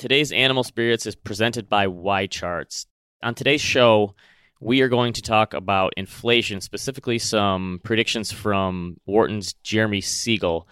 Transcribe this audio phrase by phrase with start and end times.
[0.00, 2.86] Today's Animal Spirits is presented by YCharts.
[3.22, 4.14] On today's show,
[4.58, 10.66] we are going to talk about inflation, specifically some predictions from Wharton's Jeremy Siegel.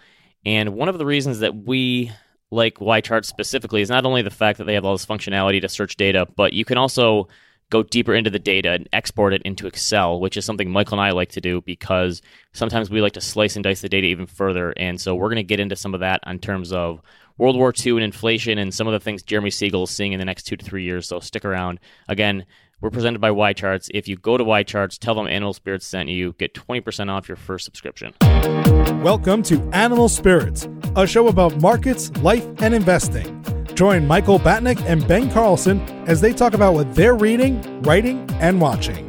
[0.47, 2.11] And one of the reasons that we
[2.49, 5.69] like YCharts specifically is not only the fact that they have all this functionality to
[5.69, 7.27] search data, but you can also
[7.69, 11.07] go deeper into the data and export it into Excel, which is something Michael and
[11.07, 12.23] I like to do because
[12.53, 14.73] sometimes we like to slice and dice the data even further.
[14.75, 17.03] And so we're going to get into some of that in terms of
[17.39, 20.19] World War II and inflation and some of the things Jeremy Siegel is seeing in
[20.19, 21.07] the next two to three years.
[21.07, 21.79] So stick around.
[22.09, 22.45] Again,
[22.81, 23.89] we're presented by YCharts.
[23.93, 27.37] If you go to YCharts, tell them Animal Spirits sent you, get 20% off your
[27.37, 28.13] first subscription.
[29.01, 30.67] Welcome to Animal Spirits,
[30.97, 33.41] a show about markets, life, and investing.
[33.73, 38.59] Join Michael Batnick and Ben Carlson as they talk about what they're reading, writing, and
[38.59, 39.08] watching.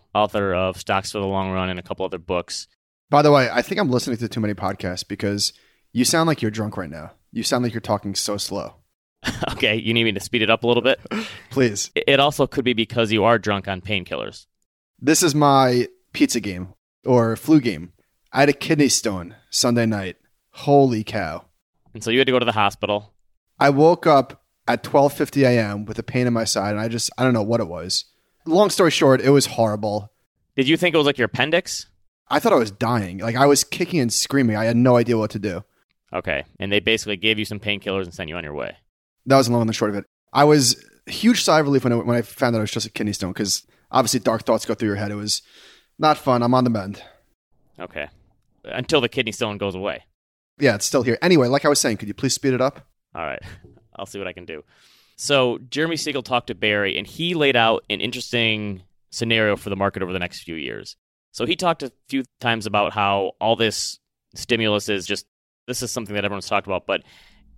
[0.13, 2.67] author of Stocks for the Long Run and a couple other books.
[3.09, 5.53] By the way, I think I'm listening to too many podcasts because
[5.91, 7.11] you sound like you're drunk right now.
[7.31, 8.75] You sound like you're talking so slow.
[9.51, 10.99] okay, you need me to speed it up a little bit?
[11.49, 11.91] Please.
[11.95, 14.45] It also could be because you are drunk on painkillers.
[14.99, 16.73] This is my pizza game
[17.05, 17.93] or flu game.
[18.31, 20.17] I had a kidney stone Sunday night.
[20.51, 21.45] Holy cow.
[21.93, 23.13] And so you had to go to the hospital.
[23.59, 25.85] I woke up at 12:50 a.m.
[25.85, 28.05] with a pain in my side, and I just I don't know what it was.
[28.45, 30.11] Long story short, it was horrible.
[30.55, 31.87] Did you think it was like your appendix?
[32.29, 33.19] I thought I was dying.
[33.19, 34.55] Like I was kicking and screaming.
[34.55, 35.63] I had no idea what to do.
[36.13, 38.75] Okay, and they basically gave you some painkillers and sent you on your way.
[39.25, 40.05] That was the long and the short of it.
[40.33, 42.85] I was huge sigh of relief when I, when I found out it was just
[42.85, 45.11] a kidney stone because obviously dark thoughts go through your head.
[45.11, 45.41] It was
[45.99, 46.43] not fun.
[46.43, 47.03] I'm on the mend.
[47.79, 48.07] Okay,
[48.65, 50.03] until the kidney stone goes away.
[50.59, 51.17] Yeah, it's still here.
[51.21, 52.85] Anyway, like I was saying, could you please speed it up?
[53.15, 53.41] All right.
[53.95, 54.63] I'll see what I can do.
[55.21, 59.75] So Jeremy Siegel talked to Barry, and he laid out an interesting scenario for the
[59.75, 60.95] market over the next few years.
[61.31, 63.99] So he talked a few times about how all this
[64.33, 65.27] stimulus is just
[65.67, 67.03] this is something that everyone's talked about, but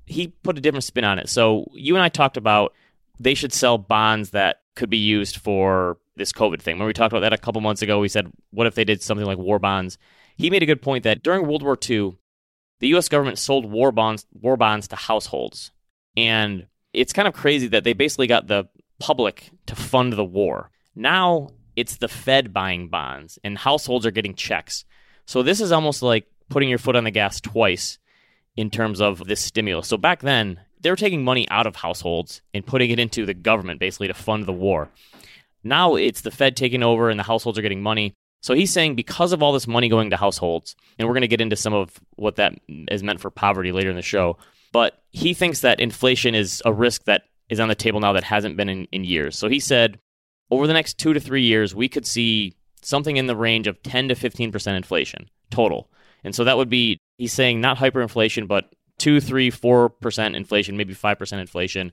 [0.06, 1.30] he put a different spin on it.
[1.30, 2.74] So you and I talked about
[3.18, 6.78] they should sell bonds that could be used for this COVID thing.
[6.80, 9.02] When we talked about that a couple months ago, we said, what if they did
[9.02, 9.98] something like war bonds?
[10.36, 12.18] He made a good point that during World War II,
[12.82, 13.08] the U.S.
[13.08, 15.72] government sold war bonds war bonds to households.
[16.18, 18.68] And it's kind of crazy that they basically got the
[19.00, 20.72] public to fund the war.
[20.96, 24.86] Now it's the Fed buying bonds and households are getting checks.
[25.26, 27.98] So this is almost like putting your foot on the gas twice
[28.56, 29.88] in terms of this stimulus.
[29.88, 33.34] So back then, they were taking money out of households and putting it into the
[33.34, 34.90] government basically to fund the war.
[35.64, 38.14] Now it's the Fed taking over and the households are getting money.
[38.42, 41.30] So he's saying because of all this money going to households, and we're going to
[41.30, 44.38] get into some of what that is meant for poverty later in the show,
[44.74, 48.26] but he thinks that inflation is a risk that is on the table now that
[48.26, 49.38] hasn't been in, in years.
[49.38, 50.00] So he said
[50.52, 53.82] over the next two to three years, we could see something in the range of
[53.84, 55.90] 10 to 15% inflation total.
[56.24, 60.76] And so that would be, he's saying not hyperinflation, but two, three, four percent inflation,
[60.76, 61.92] maybe 5% inflation.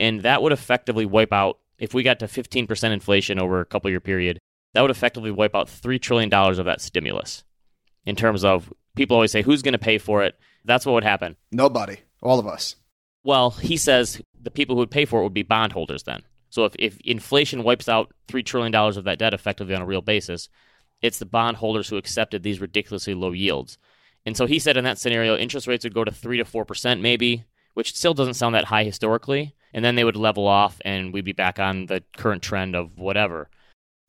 [0.00, 3.90] And that would effectively wipe out, if we got to 15% inflation over a couple
[3.90, 4.38] year period,
[4.74, 7.44] that would effectively wipe out $3 trillion of that stimulus
[8.06, 10.38] in terms of people always say, who's going to pay for it?
[10.64, 11.36] That's what would happen.
[11.50, 11.98] Nobody.
[12.22, 12.76] All of us.
[13.24, 16.22] Well, he says the people who would pay for it would be bondholders then.
[16.50, 20.02] So if, if inflation wipes out $3 trillion of that debt effectively on a real
[20.02, 20.48] basis,
[21.00, 23.78] it's the bondholders who accepted these ridiculously low yields.
[24.24, 27.00] And so he said in that scenario, interest rates would go to 3 to 4%
[27.00, 27.44] maybe,
[27.74, 29.54] which still doesn't sound that high historically.
[29.74, 32.98] And then they would level off and we'd be back on the current trend of
[32.98, 33.48] whatever.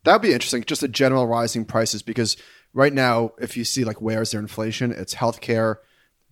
[0.04, 2.36] That would be interesting, just a general rising prices, because
[2.74, 5.78] right now, if you see like where's their inflation, it's healthcare,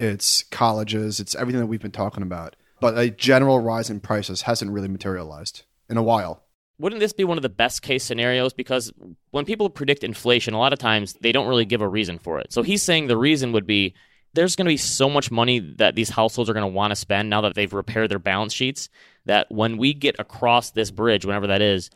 [0.01, 2.55] it's colleges, it's everything that we've been talking about.
[2.79, 6.43] But a general rise in prices hasn't really materialized in a while.
[6.79, 8.53] Wouldn't this be one of the best case scenarios?
[8.53, 8.91] Because
[9.29, 12.39] when people predict inflation, a lot of times they don't really give a reason for
[12.39, 12.51] it.
[12.51, 13.93] So he's saying the reason would be
[14.33, 16.95] there's going to be so much money that these households are going to want to
[16.95, 18.89] spend now that they've repaired their balance sheets
[19.25, 21.91] that when we get across this bridge, whenever that is,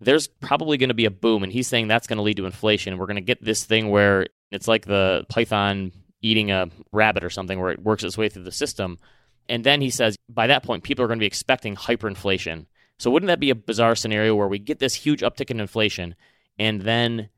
[0.00, 1.42] there's probably going to be a boom.
[1.42, 2.98] And he's saying that's going to lead to inflation.
[2.98, 5.92] We're going to get this thing where it's like the Python
[6.22, 8.98] eating a rabbit or something where it works its way through the system.
[9.48, 12.66] And then he says by that point, people are going to be expecting hyperinflation.
[12.98, 16.14] So wouldn't that be a bizarre scenario where we get this huge uptick in inflation
[16.58, 17.28] and then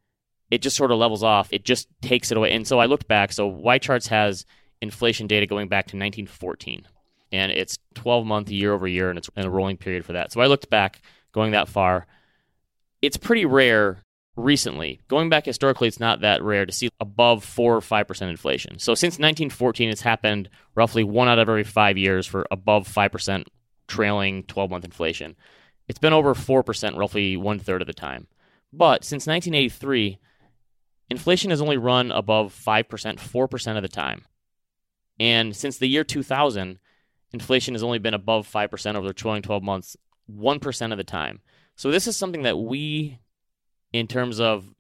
[0.50, 1.53] it just sort of levels off?
[1.53, 2.53] It just takes it away.
[2.53, 3.32] And so I looked back.
[3.32, 4.47] So YCharts has
[4.81, 6.87] inflation data going back to 1914.
[7.32, 10.32] and it's 12 month year over year, and it's in a rolling period for that.
[10.32, 11.00] So I looked back,
[11.32, 12.06] going that far.
[13.03, 14.03] It's pretty rare
[14.37, 15.00] recently.
[15.09, 18.79] Going back historically, it's not that rare to see above 4 or 5% inflation.
[18.79, 23.47] So since 1914, it's happened roughly one out of every five years for above 5%
[23.88, 25.37] trailing 12 month inflation.
[25.88, 28.29] It's been over 4% roughly one third of the time.
[28.73, 30.19] But since 1983,
[31.11, 34.23] inflation has only run above 5%, 4% of the time.
[35.19, 36.79] And since the year 2000,
[37.32, 39.97] inflation has only been above 5% over the trailing 12 months,
[40.31, 41.41] 1% of the time.
[41.77, 43.19] So this is something that we,
[43.93, 44.75] in terms of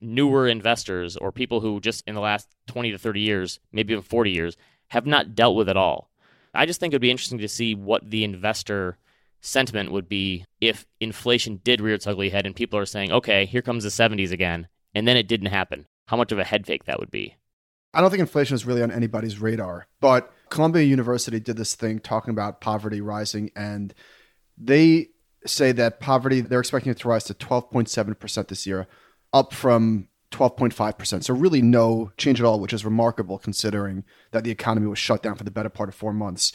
[0.00, 4.02] newer investors or people who just in the last 20 to 30 years, maybe even
[4.02, 4.56] 40 years,
[4.88, 6.10] have not dealt with at all.
[6.54, 8.98] I just think it would be interesting to see what the investor
[9.40, 13.46] sentiment would be if inflation did rear its ugly head and people are saying, okay,
[13.46, 15.86] here comes the 70s again, and then it didn't happen.
[16.06, 17.36] How much of a head fake that would be.
[17.92, 21.98] I don't think inflation is really on anybody's radar, but Columbia University did this thing
[21.98, 23.94] talking about poverty rising, and
[24.58, 25.08] they
[25.46, 28.86] say that poverty, they're expecting it to rise to 12.7% this year,
[29.32, 31.24] up from 12.5%.
[31.24, 35.22] So, really, no change at all, which is remarkable considering that the economy was shut
[35.22, 36.52] down for the better part of four months.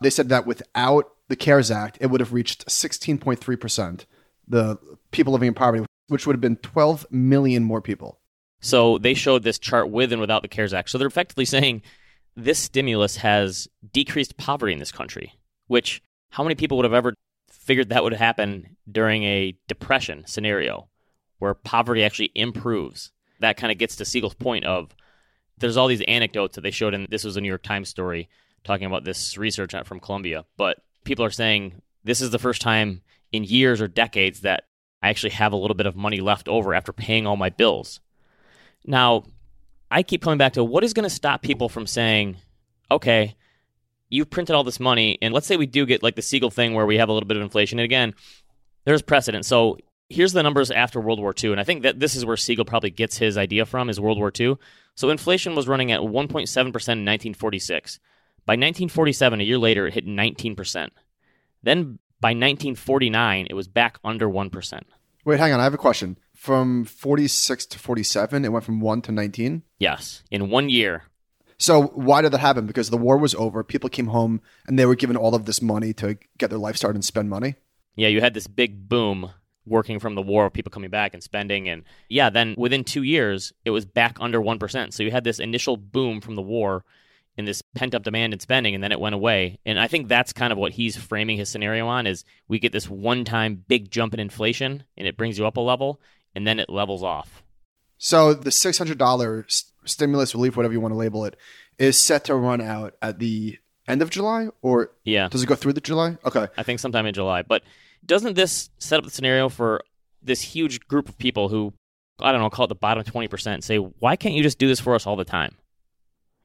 [0.00, 4.04] They said that without the CARES Act, it would have reached 16.3%,
[4.48, 4.78] the
[5.10, 8.18] people living in poverty, which would have been 12 million more people.
[8.60, 10.90] So they showed this chart with and without the CARES Act.
[10.90, 11.82] So they're effectively saying
[12.36, 15.32] this stimulus has decreased poverty in this country,
[15.66, 17.14] which how many people would have ever
[17.70, 20.88] figured that would happen during a depression scenario
[21.38, 23.12] where poverty actually improves?
[23.38, 24.92] That kind of gets to Siegel's point of
[25.56, 28.28] there's all these anecdotes that they showed, and this was a New York Times story
[28.64, 30.46] talking about this research from Columbia.
[30.56, 34.64] But people are saying this is the first time in years or decades that
[35.00, 38.00] I actually have a little bit of money left over after paying all my bills.
[38.84, 39.22] Now,
[39.92, 42.36] I keep coming back to what is going to stop people from saying,
[42.90, 43.36] okay,
[44.10, 46.74] you've printed all this money, and let's say we do get like the Siegel thing
[46.74, 47.78] where we have a little bit of inflation.
[47.78, 48.14] And again,
[48.84, 49.46] there's precedent.
[49.46, 49.78] So
[50.08, 52.64] here's the numbers after World War II, and I think that this is where Siegel
[52.64, 54.56] probably gets his idea from is World War II.
[54.96, 58.00] So inflation was running at 1.7% in 1946.
[58.44, 60.88] By 1947, a year later, it hit 19%.
[61.62, 64.80] Then by 1949, it was back under 1%.
[65.24, 65.60] Wait, hang on.
[65.60, 66.18] I have a question.
[66.34, 69.62] From 46 to 47, it went from 1 to 19?
[69.78, 71.04] Yes, in one year.
[71.60, 72.66] So why did that happen?
[72.66, 75.60] Because the war was over, people came home, and they were given all of this
[75.60, 77.54] money to get their life started and spend money?
[77.96, 79.30] Yeah, you had this big boom
[79.66, 81.68] working from the war, of people coming back and spending.
[81.68, 84.92] And yeah, then within two years, it was back under 1%.
[84.94, 86.82] So you had this initial boom from the war
[87.36, 89.58] in this pent up demand and spending, and then it went away.
[89.66, 92.72] And I think that's kind of what he's framing his scenario on is we get
[92.72, 96.00] this one time big jump in inflation and it brings you up a level
[96.34, 97.42] and then it levels off.
[97.98, 99.46] So the six hundred dollar
[99.84, 101.36] stimulus relief, whatever you want to label it,
[101.78, 105.54] is set to run out at the end of July, or yeah, does it go
[105.54, 106.16] through the July?
[106.24, 107.42] Okay, I think sometime in July.
[107.42, 107.62] But
[108.04, 109.82] doesn't this set up the scenario for
[110.22, 111.72] this huge group of people who
[112.20, 114.68] I don't know, call it the bottom twenty percent, say why can't you just do
[114.68, 115.56] this for us all the time?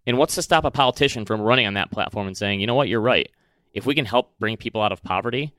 [0.07, 2.75] And what's to stop a politician from running on that platform and saying, you know
[2.75, 3.29] what, you're right.
[3.73, 5.53] If we can help bring people out of poverty,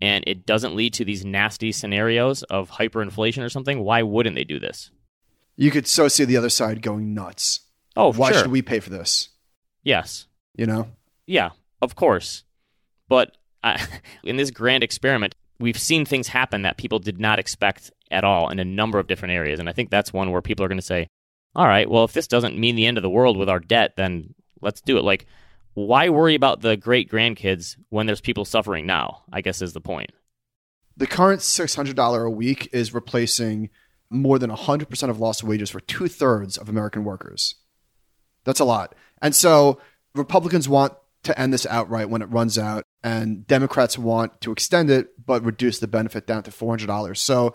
[0.00, 4.44] and it doesn't lead to these nasty scenarios of hyperinflation or something, why wouldn't they
[4.44, 4.90] do this?
[5.56, 7.60] You could so see the other side going nuts.
[7.96, 8.42] Oh, why sure.
[8.42, 9.30] should we pay for this?
[9.82, 10.26] Yes.
[10.54, 10.88] You know?
[11.26, 11.50] Yeah,
[11.80, 12.44] of course.
[13.08, 13.84] But I,
[14.22, 18.50] in this grand experiment, we've seen things happen that people did not expect at all
[18.50, 19.58] in a number of different areas.
[19.58, 21.08] And I think that's one where people are going to say,
[21.54, 23.94] all right, well, if this doesn't mean the end of the world with our debt,
[23.96, 25.04] then let's do it.
[25.04, 25.26] Like,
[25.74, 29.22] why worry about the great grandkids when there's people suffering now?
[29.32, 30.10] I guess is the point.
[30.98, 33.70] The current $600 a week is replacing
[34.10, 37.56] more than 100% of lost wages for two thirds of American workers.
[38.44, 38.94] That's a lot.
[39.20, 39.80] And so
[40.14, 40.94] Republicans want
[41.24, 45.44] to end this outright when it runs out, and Democrats want to extend it but
[45.44, 47.16] reduce the benefit down to $400.
[47.16, 47.54] So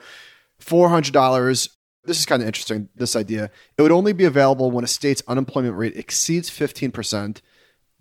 [0.61, 1.69] $400
[2.03, 5.21] this is kind of interesting this idea it would only be available when a state's
[5.27, 7.13] unemployment rate exceeds 15%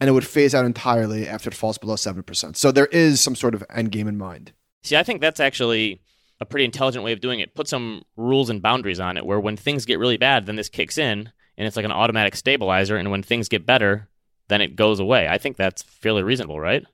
[0.00, 2.56] and it would phase out entirely after it falls below 7%.
[2.56, 4.52] So there is some sort of end game in mind.
[4.82, 6.00] See, I think that's actually
[6.40, 7.54] a pretty intelligent way of doing it.
[7.54, 10.68] Put some rules and boundaries on it where when things get really bad, then this
[10.68, 12.96] kicks in and it's like an automatic stabilizer.
[12.96, 14.08] And when things get better,
[14.48, 15.28] then it goes away.
[15.28, 16.84] I think that's fairly reasonable, right?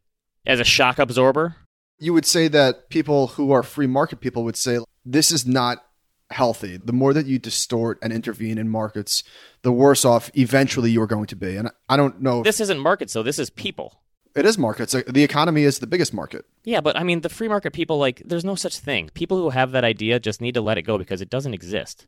[0.45, 1.57] As a shock absorber.
[1.99, 5.85] You would say that people who are free market people would say this is not
[6.31, 6.77] healthy.
[6.77, 9.23] The more that you distort and intervene in markets,
[9.63, 11.57] the worse off eventually you're going to be.
[11.57, 12.43] And I don't know.
[12.43, 13.23] This isn't markets, though.
[13.23, 14.03] This is people.
[14.37, 14.93] It is markets.
[14.93, 16.45] The economy is the biggest market.
[16.63, 19.09] Yeah, but I mean, the free market people, like, there's no such thing.
[19.15, 22.07] People who have that idea just need to let it go because it doesn't exist.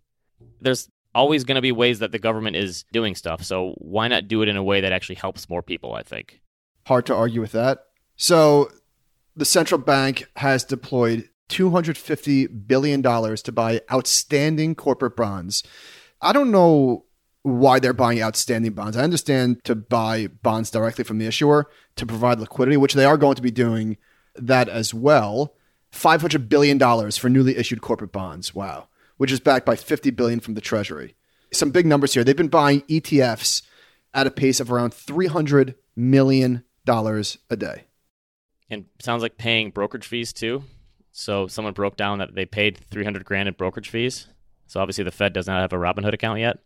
[0.61, 3.43] There's always going to be ways that the government is doing stuff.
[3.43, 6.43] So why not do it in a way that actually helps more people, I think?
[6.87, 7.79] Hard to argue with that.
[8.17, 8.71] So
[9.35, 15.63] the central bank has deployed $250 billion to buy outstanding corporate bonds.
[16.21, 17.07] I don't know
[17.49, 18.97] why they're buying outstanding bonds.
[18.97, 23.17] I understand to buy bonds directly from the issuer to provide liquidity, which they are
[23.17, 23.97] going to be doing
[24.37, 25.55] that as well.
[25.93, 26.79] $500 billion
[27.11, 28.55] for newly issued corporate bonds.
[28.55, 28.89] Wow.
[29.17, 31.17] Which is backed by 50 billion from the treasury.
[31.53, 32.25] Some big numbers here.
[32.25, 33.63] They've been buying ETFs
[34.15, 37.85] at a pace of around 300 million dollars a day.
[38.71, 40.65] And sounds like paying brokerage fees too.
[41.11, 44.29] So someone broke down that they paid 300 grand in brokerage fees.
[44.69, 46.59] So obviously the Fed does not have a Robinhood account yet.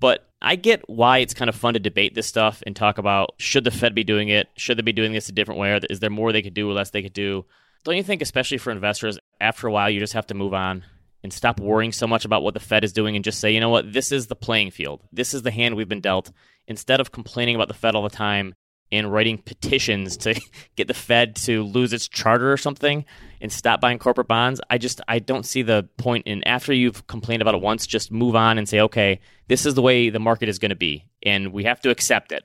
[0.00, 3.34] but I get why it's kind of fun to debate this stuff and talk about
[3.38, 4.48] should the Fed be doing it?
[4.56, 5.78] Should they be doing this a different way?
[5.88, 7.44] Is there more they could do or less they could do?
[7.84, 10.84] Don't you think, especially for investors, after a while you just have to move on
[11.22, 13.60] and stop worrying so much about what the Fed is doing and just say, you
[13.60, 15.02] know what, this is the playing field.
[15.12, 16.30] This is the hand we've been dealt.
[16.66, 18.54] Instead of complaining about the Fed all the time
[18.90, 20.40] and writing petitions to
[20.76, 23.04] get the Fed to lose its charter or something
[23.40, 24.60] and stop buying corporate bonds.
[24.70, 28.10] I just I don't see the point in after you've complained about it once, just
[28.10, 31.06] move on and say, okay, this is the way the market is going to be,
[31.22, 32.44] and we have to accept it.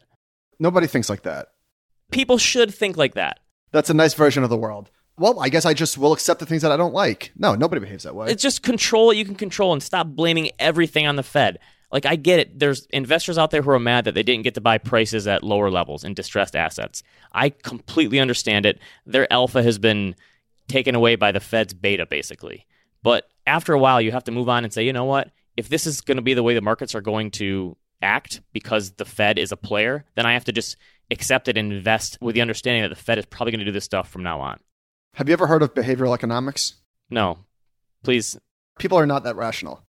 [0.60, 1.48] Nobody thinks like that.
[2.12, 3.40] People should think like that.
[3.72, 4.92] That's a nice version of the world.
[5.18, 7.32] Well, I guess I just will accept the things that I don't like.
[7.36, 8.30] No, nobody behaves that way.
[8.30, 11.60] It's just control what you can control and stop blaming everything on the Fed.
[11.94, 12.60] Like I get it.
[12.60, 15.44] There's investors out there who are mad that they didn't get to buy prices at
[15.44, 17.04] lower levels in distressed assets.
[17.32, 18.80] I completely understand it.
[19.06, 20.16] Their alpha has been
[20.68, 22.66] taken away by the Fed's beta, basically.
[23.04, 25.30] But after a while, you have to move on and say, you know what?
[25.56, 28.94] If this is going to be the way the markets are going to act because
[28.94, 30.78] the Fed is a player, then I have to just
[31.12, 33.72] accept it and invest with the understanding that the Fed is probably going to do
[33.72, 34.60] this stuff from now on.
[35.14, 36.74] Have you ever heard of behavioral economics?
[37.12, 37.38] No.
[38.04, 38.40] Please.
[38.80, 39.84] People are not that rational.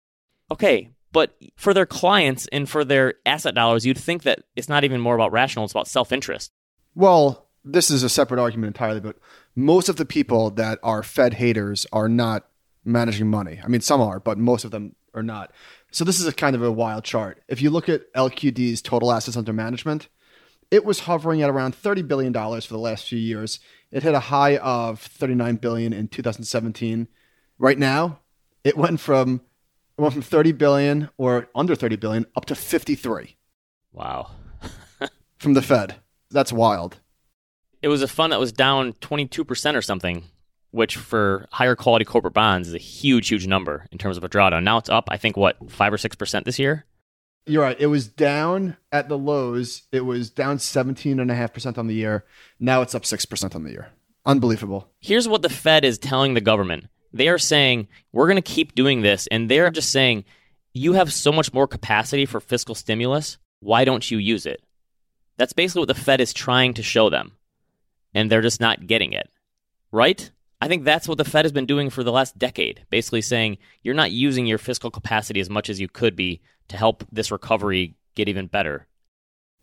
[0.51, 4.84] Okay, but for their clients and for their asset dollars, you'd think that it's not
[4.84, 6.51] even more about rational, it's about self interest.
[6.96, 9.17] Well, this is a separate argument entirely, but
[9.55, 12.48] most of the people that are Fed haters are not
[12.84, 13.62] managing money.
[13.63, 15.51] I mean, some are, but most of them are not.
[15.91, 17.41] So this is a kind of a wild chart.
[17.48, 20.10] If you look at LQD's total assets under management,
[20.72, 23.60] it was hovering at around $30 billion for the last few years.
[23.91, 27.08] It hit a high of 39 billion in 2017.
[27.60, 28.20] Right now,
[28.63, 29.41] it went from
[29.97, 33.38] it went from 30 billion or under 30 billion up to 53.
[33.91, 34.31] Wow.
[35.38, 35.95] from the Fed.
[36.31, 36.97] That's wild.
[37.81, 40.23] It was a fund that was down 22% or something,
[40.71, 44.29] which for higher quality corporate bonds is a huge, huge number in terms of a
[44.29, 44.63] drawdown.
[44.63, 46.85] Now it's up, I think, what, 5 or 6% this year?
[47.45, 47.79] You're right.
[47.79, 49.83] It was down at the lows.
[49.91, 52.25] It was down 17.5% on the year.
[52.57, 53.89] Now it's up 6% on the year.
[54.25, 54.89] Unbelievable.
[55.01, 58.75] Here's what the Fed is telling the government they are saying, we're going to keep
[58.75, 59.27] doing this.
[59.27, 60.25] And they're just saying,
[60.74, 63.38] you have so much more capacity for fiscal stimulus.
[63.60, 64.63] Why don't you use it?
[65.38, 67.34] That's basically what the Fed is trying to show them.
[68.13, 69.29] And they're just not getting it.
[69.91, 70.32] Right?
[70.60, 73.58] I think that's what the Fed has been doing for the last decade, basically saying
[73.84, 77.32] you're not using your fiscal capacity as much as you could be to help this
[77.32, 78.88] recovery get even better.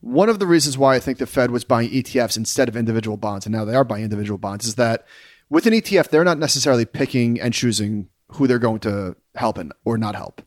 [0.00, 3.16] One of the reasons why I think the Fed was buying ETFs instead of individual
[3.16, 5.06] bonds, and now they are buying individual bonds, is that
[5.50, 9.72] with an ETF, they're not necessarily picking and choosing who they're going to help and,
[9.84, 10.42] or not help.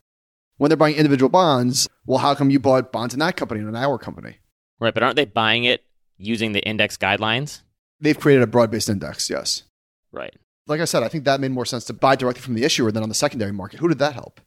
[0.57, 3.69] When they're buying individual bonds, well, how come you bought bonds in that company and
[3.69, 4.37] in our company?
[4.79, 5.83] Right, but aren't they buying it
[6.17, 7.61] using the index guidelines?
[7.99, 9.63] They've created a broad based index, yes.
[10.11, 10.33] Right.
[10.67, 12.91] Like I said, I think that made more sense to buy directly from the issuer
[12.91, 13.79] than on the secondary market.
[13.79, 14.39] Who did that help?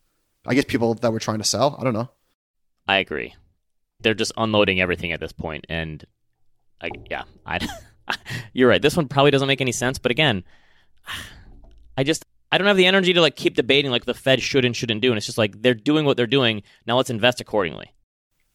[0.47, 1.77] I guess people that were trying to sell.
[1.79, 2.11] I don't know.
[2.89, 3.35] I agree.
[4.01, 6.05] They're just unloading everything at this point, and
[6.81, 7.59] I, yeah, I.
[8.53, 8.83] You're right.
[8.83, 10.45] This one probably doesn't make any sense, but again,
[11.97, 14.65] I just I don't have the energy to like keep debating like the Fed should
[14.65, 16.63] and shouldn't do, and it's just like they're doing what they're doing.
[16.87, 17.93] Now let's invest accordingly.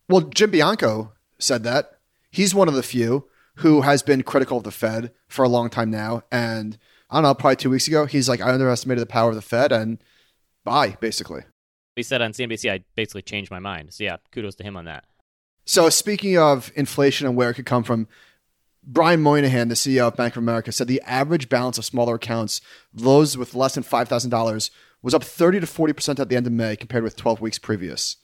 [0.10, 2.00] Well, Jim Bianco said that
[2.32, 5.70] he's one of the few who has been critical of the Fed for a long
[5.70, 6.78] time now, and
[7.10, 9.42] I don't know, probably two weeks ago, he's like, I underestimated the power of the
[9.42, 10.02] Fed, and
[10.64, 11.42] bye, basically.
[11.96, 13.94] He said on CNBC, I basically changed my mind.
[13.94, 15.04] So yeah, kudos to him on that.
[15.66, 18.08] So speaking of inflation and where it could come from,
[18.84, 22.62] Brian Moynihan, the CEO of Bank of America, said the average balance of smaller accounts,
[22.94, 24.70] those with less than $5,000,
[25.02, 28.18] was up 30 to 40% at the end of May compared with 12 weeks previous.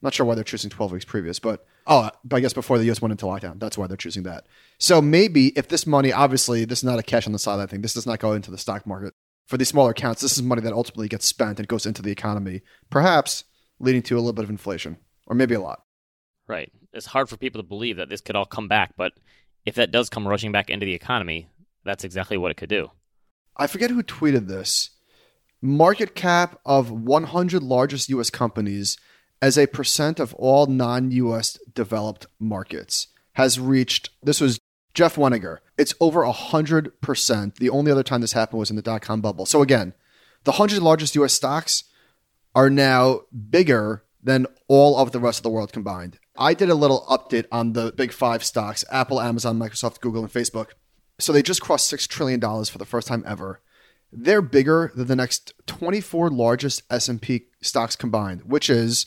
[0.00, 2.78] I'm not sure why they're choosing 12 weeks previous, but oh, but I guess before
[2.78, 3.58] the US went into lockdown.
[3.58, 4.46] That's why they're choosing that.
[4.78, 7.82] So maybe if this money, obviously, this is not a cash on the sideline thing.
[7.82, 9.12] This does not go into the stock market.
[9.46, 12.12] For these smaller accounts, this is money that ultimately gets spent and goes into the
[12.12, 13.44] economy, perhaps
[13.80, 15.82] leading to a little bit of inflation, or maybe a lot.
[16.46, 16.70] Right.
[16.92, 19.12] It's hard for people to believe that this could all come back, but
[19.68, 21.48] if that does come rushing back into the economy,
[21.84, 22.90] that's exactly what it could do.
[23.56, 24.90] I forget who tweeted this.
[25.60, 28.30] Market cap of 100 largest U.S.
[28.30, 28.96] companies
[29.42, 34.58] as a percent of all non US developed markets has reached, this was
[34.94, 35.58] Jeff Weniger.
[35.76, 37.56] It's over 100%.
[37.56, 39.46] The only other time this happened was in the dot com bubble.
[39.46, 39.92] So again,
[40.44, 41.84] the 100 largest US stocks
[42.54, 43.20] are now
[43.50, 46.18] bigger than all of the rest of the world combined.
[46.36, 50.32] I did a little update on the big five stocks Apple, Amazon, Microsoft, Google, and
[50.32, 50.70] Facebook.
[51.18, 53.60] So they just crossed $6 trillion for the first time ever.
[54.12, 59.04] They're bigger than the next 24 largest S&P stocks combined, which is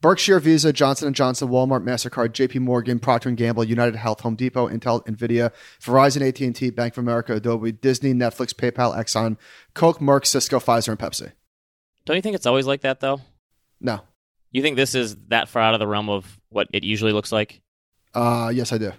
[0.00, 4.34] Berkshire, Visa, Johnson & Johnson, Walmart, MasterCard, JP Morgan, Procter & Gamble, United Health, Home
[4.34, 9.36] Depot, Intel, Nvidia, Verizon, AT&T, Bank of America, Adobe, Disney, Netflix, PayPal, Exxon,
[9.74, 11.32] Coke, Merck, Cisco, Pfizer, and Pepsi.
[12.06, 13.20] Don't you think it's always like that, though?
[13.78, 14.00] No.
[14.52, 17.32] You think this is that far out of the realm of what it usually looks
[17.32, 17.60] like?
[18.14, 18.92] Uh, yes, I do.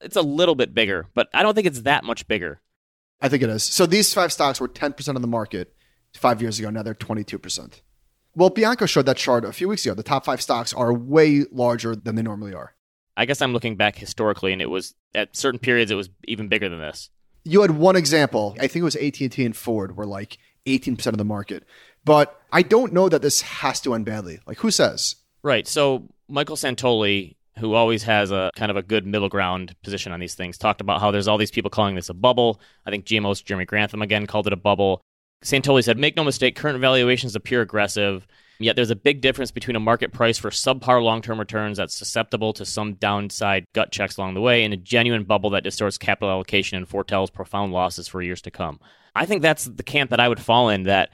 [0.00, 2.60] It's a little bit bigger, but I don't think it's that much bigger.
[3.20, 3.64] I think it is.
[3.64, 5.74] So these five stocks were 10% of the market
[6.14, 6.70] five years ago.
[6.70, 7.80] Now they're 22%.
[8.36, 9.94] Well, Bianco showed that chart a few weeks ago.
[9.94, 12.74] The top five stocks are way larger than they normally are.
[13.16, 16.48] I guess I'm looking back historically, and it was at certain periods it was even
[16.48, 17.10] bigger than this.
[17.44, 18.56] You had one example.
[18.58, 21.64] I think it was AT&T and Ford were like 18% of the market.
[22.04, 24.40] But I don't know that this has to end badly.
[24.46, 25.16] Like who says?
[25.42, 25.66] Right.
[25.66, 30.20] So Michael Santoli, who always has a kind of a good middle ground position on
[30.20, 32.60] these things, talked about how there's all these people calling this a bubble.
[32.86, 35.00] I think GMO's Jeremy Grantham again called it a bubble.
[35.42, 38.26] Santoli said, make no mistake, current valuations appear aggressive.
[38.58, 41.94] Yet there's a big difference between a market price for subpar long term returns that's
[41.94, 45.98] susceptible to some downside gut checks along the way and a genuine bubble that distorts
[45.98, 48.78] capital allocation and foretells profound losses for years to come.
[49.14, 51.10] I think that's the camp that I would fall in that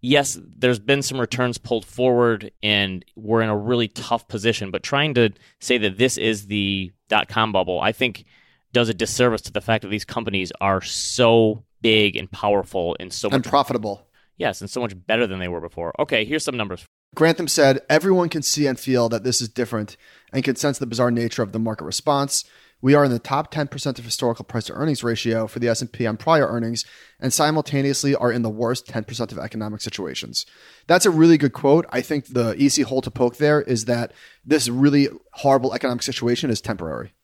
[0.00, 4.82] yes, there's been some returns pulled forward and we're in a really tough position, but
[4.82, 8.24] trying to say that this is the dot com bubble, I think
[8.72, 13.12] does a disservice to the fact that these companies are so big and powerful and
[13.12, 14.06] so And much profitable.
[14.36, 15.92] yes, and so much better than they were before.
[16.00, 16.84] Okay, here's some numbers.
[17.14, 19.96] Grantham said, everyone can see and feel that this is different
[20.32, 22.44] and can sense the bizarre nature of the market response.
[22.80, 26.06] We are in the top 10% of historical price to earnings ratio for the S&P
[26.06, 26.84] on prior earnings
[27.18, 30.46] and simultaneously are in the worst 10% of economic situations.
[30.86, 31.86] That's a really good quote.
[31.90, 34.12] I think the easy hole to poke there is that
[34.44, 37.14] this really horrible economic situation is temporary.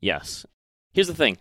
[0.00, 0.44] Yes.
[0.92, 1.38] Here's the thing.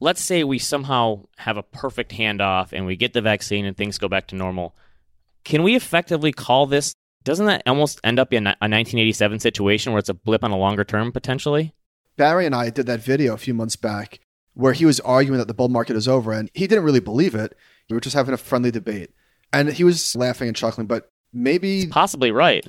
[0.00, 3.98] Let's say we somehow have a perfect handoff and we get the vaccine and things
[3.98, 4.74] go back to normal.
[5.44, 6.94] Can we effectively call this?
[7.24, 10.56] Doesn't that almost end up in a 1987 situation where it's a blip on a
[10.56, 11.74] longer term potentially?
[12.16, 14.20] Barry and I did that video a few months back
[14.54, 17.34] where he was arguing that the bull market is over and he didn't really believe
[17.34, 17.56] it.
[17.88, 19.10] We were just having a friendly debate.
[19.52, 22.66] And he was laughing and chuckling, but maybe Possibly right,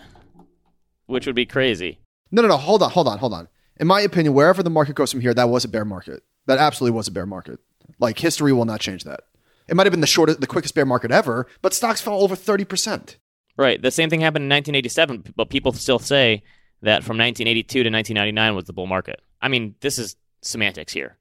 [1.06, 2.00] which would be crazy.
[2.32, 2.58] No, no, no.
[2.58, 3.48] Hold on, hold on, hold on.
[3.78, 6.24] In my opinion, wherever the market goes from here, that was a bear market.
[6.46, 7.60] That absolutely was a bear market.
[8.00, 9.22] Like history will not change that.
[9.68, 12.36] It might have been the shortest, the quickest bear market ever, but stocks fell over
[12.36, 13.18] thirty percent.
[13.56, 13.82] Right.
[13.82, 16.44] The same thing happened in 1987, but people still say
[16.84, 19.22] that from 1982 to 1999 was the bull market.
[19.42, 21.18] I mean, this is semantics here.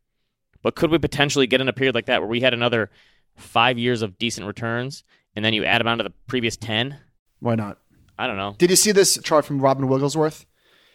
[0.61, 2.91] But could we potentially get in a period like that where we had another
[3.37, 6.99] five years of decent returns and then you add them onto the previous 10?
[7.41, 7.79] Why not?
[8.19, 8.55] I don't know.
[8.59, 10.47] Did you see this chart from Robin Wigglesworth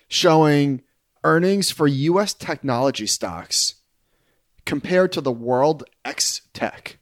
[0.07, 0.81] showing
[1.23, 2.33] earnings for U.S.
[2.33, 3.75] technology stocks
[4.65, 6.99] compared to the world X tech?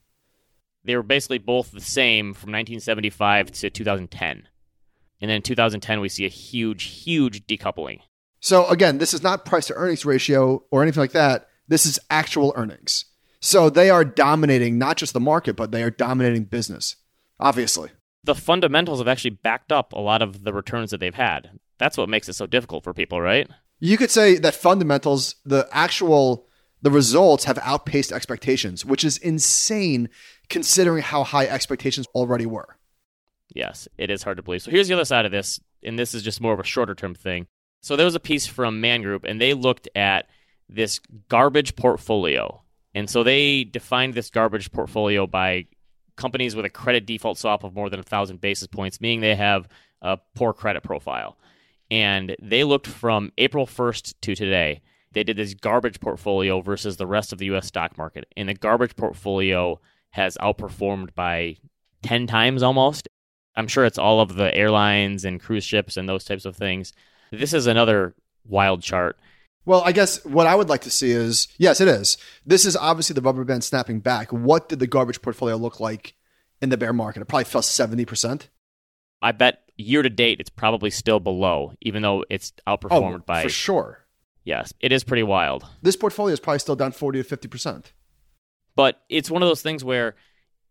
[0.84, 4.48] They were basically both the same from 1975 to 2010.
[5.22, 8.00] And then in 2010, we see a huge, huge decoupling.
[8.40, 11.50] So again, this is not price to earnings ratio or anything like that.
[11.68, 13.06] This is actual earnings.
[13.40, 16.96] So they are dominating not just the market, but they are dominating business.
[17.40, 17.92] Obviously.
[18.24, 21.52] The fundamentals have actually backed up a lot of the returns that they've had.
[21.78, 23.48] That's what makes it so difficult for people, right?
[23.80, 26.48] You could say that fundamentals, the actual
[26.82, 30.08] the results have outpaced expectations, which is insane
[30.50, 32.78] considering how high expectations already were.
[33.54, 34.62] Yes, it is hard to believe.
[34.62, 36.96] So here's the other side of this, and this is just more of a shorter
[36.96, 37.48] term thing.
[37.82, 40.28] So there was a piece from Man Group, and they looked at
[40.68, 42.64] this garbage portfolio.
[42.96, 45.68] And so they defined this garbage portfolio by
[46.16, 49.68] companies with a credit default swap of more than 1,000 basis points, meaning they have
[50.02, 51.38] a poor credit profile.
[51.92, 54.82] And they looked from April 1st to today.
[55.12, 58.26] They did this garbage portfolio versus the rest of the US stock market.
[58.36, 59.80] And the garbage portfolio
[60.12, 61.58] has outperformed by
[62.02, 63.08] 10 times almost.
[63.56, 66.94] I'm sure it's all of the airlines and cruise ships and those types of things.
[67.32, 68.14] This is another
[68.48, 69.18] wild chart.
[69.66, 72.18] Well, I guess what I would like to see is yes, it is.
[72.46, 74.32] This is obviously the rubber band snapping back.
[74.32, 76.14] What did the garbage portfolio look like
[76.62, 77.22] in the bear market?
[77.22, 78.48] It probably fell 70%.
[79.22, 83.44] I bet year to date it's probably still below, even though it's outperformed Oh, by
[83.44, 84.06] for sure.
[84.44, 85.66] yes, it is pretty wild.
[85.82, 87.86] This portfolio is probably still down 40 to 50%.
[88.76, 90.16] But it's one of those things where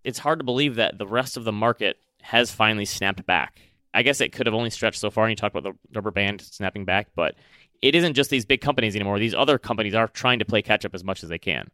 [0.05, 3.61] it's hard to believe that the rest of the market has finally snapped back.
[3.93, 6.11] I guess it could have only stretched so far, and you talked about the rubber
[6.11, 7.35] band snapping back, but
[7.83, 9.19] it isn't just these big companies anymore.
[9.19, 11.71] These other companies are trying to play catch up as much as they can.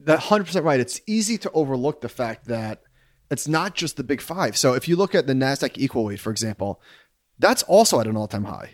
[0.00, 0.78] That 100% right.
[0.78, 2.82] It's easy to overlook the fact that
[3.30, 4.56] it's not just the big five.
[4.56, 6.80] So if you look at the NASDAQ equal weight, for example,
[7.38, 8.72] that's also at an all time high.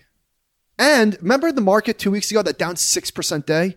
[0.78, 3.76] And remember the market two weeks ago, that down 6% day?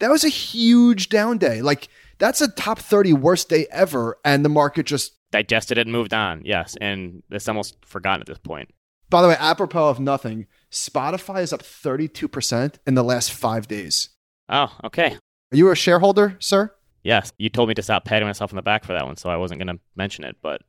[0.00, 1.62] That was a huge down day.
[1.62, 4.18] Like, that's a top 30 worst day ever.
[4.24, 6.42] And the market just digested it and moved on.
[6.44, 6.76] Yes.
[6.80, 8.70] And it's almost forgotten at this point.
[9.08, 14.10] By the way, apropos of nothing, Spotify is up 32% in the last five days.
[14.48, 15.16] Oh, okay.
[15.52, 16.72] Are you a shareholder, sir?
[17.02, 17.32] Yes.
[17.38, 19.36] You told me to stop patting myself on the back for that one, so I
[19.36, 20.62] wasn't going to mention it, but.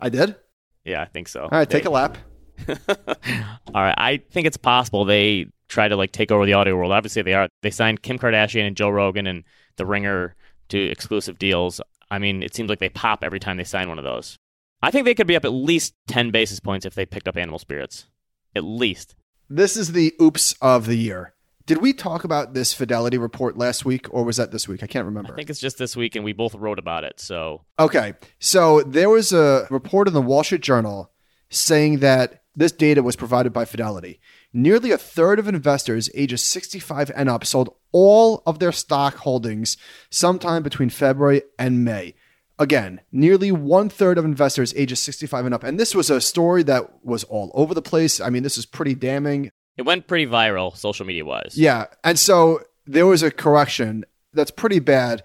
[0.00, 0.36] I did?
[0.84, 1.42] Yeah, I think so.
[1.42, 2.16] All right, take a lap.
[2.68, 6.92] All right, I think it's possible they try to like take over the audio world.
[6.92, 7.48] Obviously, they are.
[7.62, 9.44] They signed Kim Kardashian and Joe Rogan and
[9.76, 10.34] The Ringer
[10.70, 11.80] to exclusive deals.
[12.10, 14.38] I mean, it seems like they pop every time they sign one of those.
[14.82, 17.36] I think they could be up at least 10 basis points if they picked up
[17.36, 18.06] animal spirits.
[18.54, 19.14] At least.
[19.50, 21.34] This is the oops of the year.
[21.66, 24.82] Did we talk about this Fidelity report last week or was that this week?
[24.82, 25.32] I can't remember.
[25.32, 27.20] I think it's just this week and we both wrote about it.
[27.20, 28.14] So Okay.
[28.38, 31.10] So there was a report in the Wall Street Journal
[31.50, 34.20] saying that this data was provided by Fidelity.
[34.52, 39.76] Nearly a third of investors ages 65 and up sold all of their stock holdings
[40.10, 42.14] sometime between February and May.
[42.58, 45.62] Again, nearly one third of investors ages 65 and up.
[45.62, 48.20] And this was a story that was all over the place.
[48.20, 49.50] I mean, this is pretty damning.
[49.76, 51.54] It went pretty viral, social media wise.
[51.54, 51.86] Yeah.
[52.02, 55.22] And so there was a correction that's pretty bad.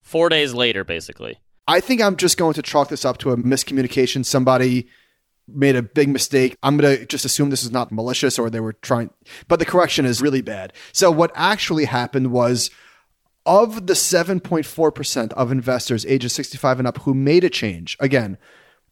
[0.00, 1.38] Four days later, basically.
[1.68, 4.24] I think I'm just going to chalk this up to a miscommunication.
[4.24, 4.88] Somebody
[5.54, 6.56] made a big mistake.
[6.62, 9.10] I'm going to just assume this is not malicious or they were trying,
[9.48, 10.72] but the correction is really bad.
[10.92, 12.70] So, what actually happened was
[13.44, 18.38] of the 7.4% of investors ages 65 and up who made a change, again,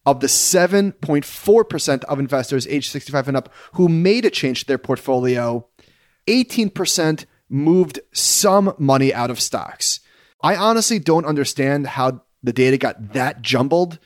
[0.06, 4.78] of the 7.4% of investors age 65 and up who made a change to their
[4.78, 5.66] portfolio,
[6.26, 10.00] 18% moved some money out of stocks.
[10.42, 13.98] I honestly don't understand how the data got that jumbled,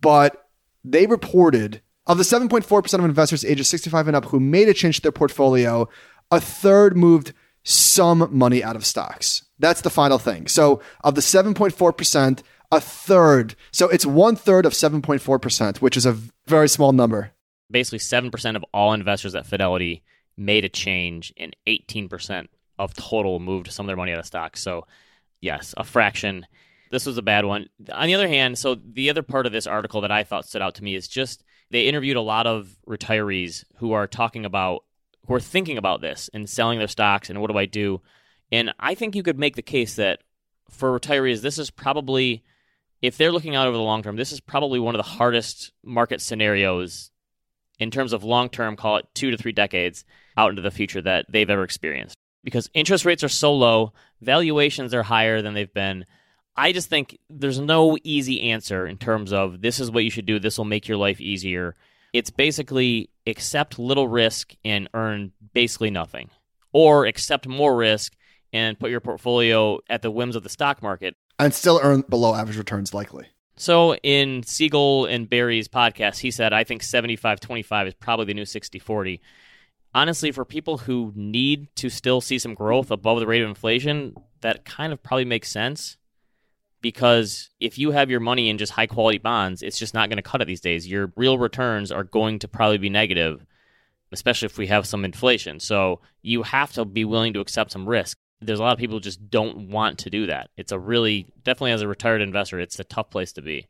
[0.00, 0.48] but
[0.84, 4.96] they reported of the 7.4% of investors ages 65 and up who made a change
[4.96, 5.88] to their portfolio,
[6.30, 9.44] a third moved some money out of stocks.
[9.58, 10.48] That's the final thing.
[10.48, 13.54] So, of the 7.4%, a third.
[13.70, 17.32] So, it's one third of 7.4%, which is a very small number.
[17.70, 20.02] Basically, 7% of all investors at Fidelity
[20.36, 24.60] made a change, and 18% of total moved some of their money out of stocks.
[24.60, 24.86] So,
[25.40, 26.46] yes, a fraction.
[26.90, 27.68] This was a bad one.
[27.92, 30.62] On the other hand, so the other part of this article that I thought stood
[30.62, 34.84] out to me is just they interviewed a lot of retirees who are talking about
[35.26, 38.00] who are thinking about this and selling their stocks and what do I do?
[38.50, 40.20] And I think you could make the case that
[40.68, 42.44] for retirees, this is probably,
[43.00, 45.72] if they're looking out over the long term, this is probably one of the hardest
[45.82, 47.10] market scenarios
[47.78, 50.04] in terms of long term, call it two to three decades
[50.36, 52.16] out into the future that they've ever experienced.
[52.44, 56.04] Because interest rates are so low, valuations are higher than they've been.
[56.56, 60.26] I just think there's no easy answer in terms of this is what you should
[60.26, 61.74] do, this will make your life easier.
[62.12, 66.28] It's basically accept little risk and earn basically nothing,
[66.72, 68.14] or accept more risk
[68.52, 72.34] and put your portfolio at the whims of the stock market and still earn below
[72.34, 73.26] average returns likely.
[73.56, 78.34] So in Siegel and Barry's podcast, he said, I think 75 25 is probably the
[78.34, 79.20] new 60 40.
[79.94, 84.14] Honestly, for people who need to still see some growth above the rate of inflation,
[84.40, 85.96] that kind of probably makes sense
[86.82, 90.16] because if you have your money in just high quality bonds, it's just not going
[90.16, 90.86] to cut it these days.
[90.86, 93.46] Your real returns are going to probably be negative,
[94.10, 95.60] especially if we have some inflation.
[95.60, 98.18] So you have to be willing to accept some risk.
[98.40, 100.50] There's a lot of people who just don't want to do that.
[100.56, 103.68] It's a really, definitely as a retired investor, it's a tough place to be.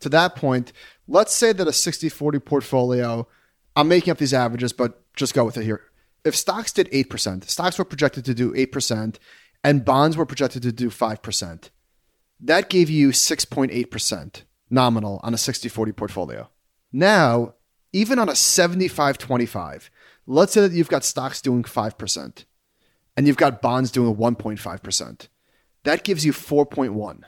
[0.00, 0.72] To that point,
[1.08, 3.26] let's say that a 60 40 portfolio,
[3.74, 5.82] I'm making up these averages, but just go with it here.
[6.24, 9.16] If stocks did 8%, stocks were projected to do 8%,
[9.64, 11.70] and bonds were projected to do 5%
[12.44, 16.48] that gave you 6.8% nominal on a 60 40 portfolio.
[16.92, 17.54] Now,
[17.92, 19.90] even on a 75 25,
[20.26, 22.44] let's say that you've got stocks doing 5%
[23.16, 25.28] and you've got bonds doing 1.5%.
[25.84, 27.22] That gives you 4.1.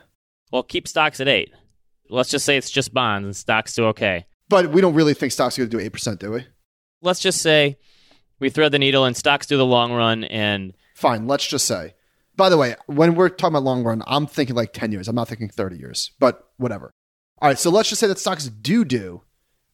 [0.51, 1.51] Well, keep stocks at 8.
[2.09, 4.25] Let's just say it's just bonds and stocks do okay.
[4.49, 6.45] But we don't really think stocks are going to do 8%, do we?
[7.01, 7.77] Let's just say
[8.39, 11.93] we thread the needle and stocks do the long run and Fine, let's just say
[12.37, 15.07] by the way, when we're talking about long run, I'm thinking like 10 years.
[15.07, 16.91] I'm not thinking 30 years, but whatever.
[17.39, 19.23] All right, so let's just say that stocks do do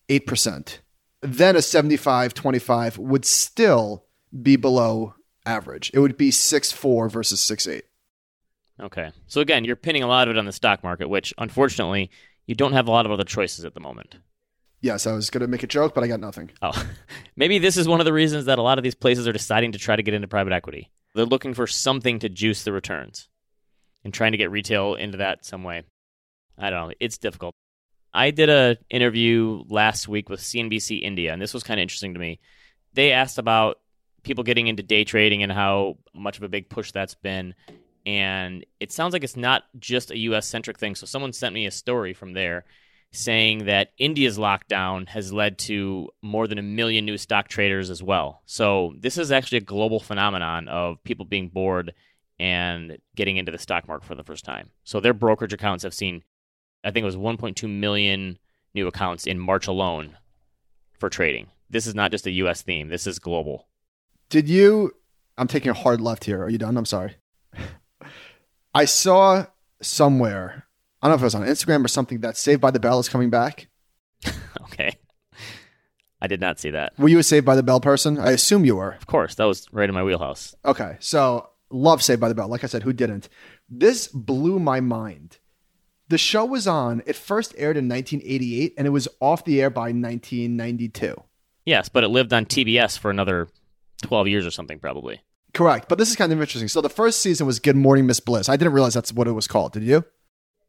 [0.10, 0.80] 8%.
[1.22, 4.06] Then a 75 25 would still
[4.42, 5.92] be below average.
[5.94, 7.84] It would be 6 4 versus 6 8.
[8.82, 9.12] Okay.
[9.28, 12.10] So again, you're pinning a lot of it on the stock market, which unfortunately,
[12.48, 14.18] you don't have a lot of other choices at the moment.
[14.82, 16.52] Yes, I was going to make a joke, but I got nothing.
[16.62, 16.88] Oh,
[17.38, 19.72] maybe this is one of the reasons that a lot of these places are deciding
[19.74, 20.92] to try to get into private equity.
[21.14, 23.30] They're looking for something to juice the returns
[24.04, 25.84] and trying to get retail into that some way.
[26.58, 26.96] I don't know.
[27.00, 27.56] It's difficult.
[28.14, 32.14] I did a interview last week with CNBC India, and this was kind of interesting
[32.14, 32.40] to me.
[32.94, 33.80] They asked about
[34.24, 37.56] people getting into day trading and how much of a big push that's been.
[38.06, 40.96] And it sounds like it's not just a US centric thing.
[40.96, 42.66] So someone sent me a story from there
[43.14, 48.02] saying that India's lockdown has led to more than a million new stock traders as
[48.02, 48.42] well.
[48.46, 51.94] So this is actually a global phenomenon of people being bored
[52.40, 54.72] and getting into the stock market for the first time.
[54.84, 56.24] So their brokerage accounts have seen,
[56.84, 58.40] I think it was 1.2 million
[58.74, 60.18] new accounts in March alone
[60.98, 61.48] for trading.
[61.70, 63.68] This is not just a US theme, this is global.
[64.30, 64.92] Did you?
[65.38, 66.42] I'm taking a hard left here.
[66.42, 66.78] Are you done?
[66.78, 67.18] I'm sorry.
[68.74, 69.46] I saw
[69.82, 70.63] somewhere,
[71.04, 72.98] I don't know if it was on Instagram or something, that Saved by the Bell
[72.98, 73.68] is coming back.
[74.62, 74.96] okay.
[76.22, 76.98] I did not see that.
[76.98, 78.18] Were you a Saved by the Bell person?
[78.18, 78.94] I assume you were.
[78.94, 80.56] Of course, that was right in my wheelhouse.
[80.64, 82.48] Okay, so love Saved by the Bell.
[82.48, 83.28] Like I said, who didn't?
[83.70, 85.40] This blew my mind.
[86.08, 89.70] The show was on, it first aired in 1988 and it was off the air
[89.70, 91.22] by 1992.
[91.66, 93.50] Yes, but it lived on TBS for another
[94.04, 95.20] 12 years or something, probably.
[95.54, 95.90] Correct.
[95.90, 96.70] But this is kind of interesting.
[96.70, 98.48] So the first season was Good Morning Miss Bliss.
[98.48, 99.74] I didn't realize that's what it was called.
[99.74, 100.06] Did you?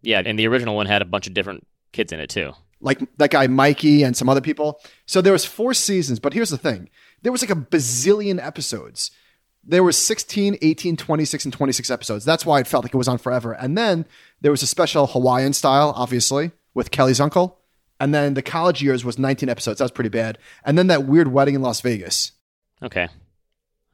[0.05, 2.53] Yeah, and the original one had a bunch of different kids in it too.
[2.81, 4.81] Like that guy Mikey and some other people.
[5.07, 6.90] So there was four seasons, but here's the thing.
[7.23, 9.11] There was like a bazillion episodes.
[9.67, 12.25] There was 16, 18, 26 and 26 episodes.
[12.27, 13.53] That's why it felt like it was on forever.
[13.53, 14.05] And then
[14.43, 17.61] there was a special Hawaiian style, obviously, with Kelly's uncle.
[17.99, 19.79] And then the college years was 19 episodes.
[19.79, 20.37] That was pretty bad.
[20.67, 22.33] And then that weird wedding in Las Vegas.
[22.83, 23.09] Okay.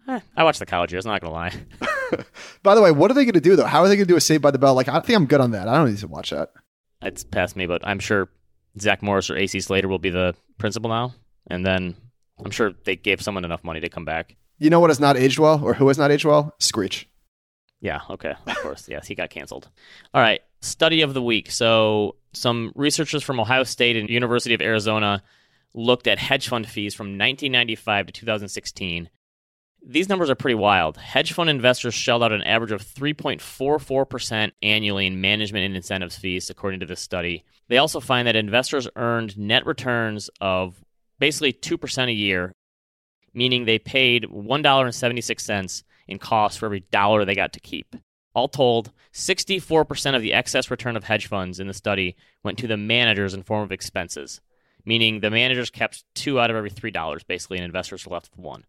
[0.09, 1.53] Eh, I watched the college years, not gonna lie.
[2.63, 3.67] By the way, what are they going to do though?
[3.67, 4.75] How are they going to do a Saved by the Bell?
[4.75, 5.69] Like, I think I'm good on that.
[5.69, 6.53] I don't need to watch that.
[7.03, 8.29] It's past me, but I'm sure
[8.79, 11.15] Zach Morris or AC Slater will be the principal now,
[11.47, 11.97] and then
[12.45, 14.37] I'm sure they gave someone enough money to come back.
[14.59, 16.55] You know what has not aged well, or who has not aged well?
[16.59, 17.09] Screech.
[17.81, 18.01] Yeah.
[18.11, 18.35] Okay.
[18.47, 18.89] Of course.
[18.89, 19.69] yes, he got canceled.
[20.13, 20.43] All right.
[20.61, 21.51] Study of the week.
[21.51, 25.23] So some researchers from Ohio State and University of Arizona
[25.73, 29.09] looked at hedge fund fees from 1995 to 2016
[29.83, 30.97] these numbers are pretty wild.
[30.97, 36.51] Hedge fund investors shelled out an average of 3.44% annually in management and incentives fees,
[36.51, 37.45] according to this study.
[37.69, 40.83] They also find that investors earned net returns of
[41.19, 42.53] basically 2% a year,
[43.33, 47.97] meaning they paid $1.76 in costs for every dollar they got to keep.
[48.35, 52.67] All told, 64% of the excess return of hedge funds in the study went to
[52.67, 54.41] the managers in form of expenses,
[54.85, 58.45] meaning the managers kept two out of every $3 basically, and investors were left with
[58.45, 58.65] one.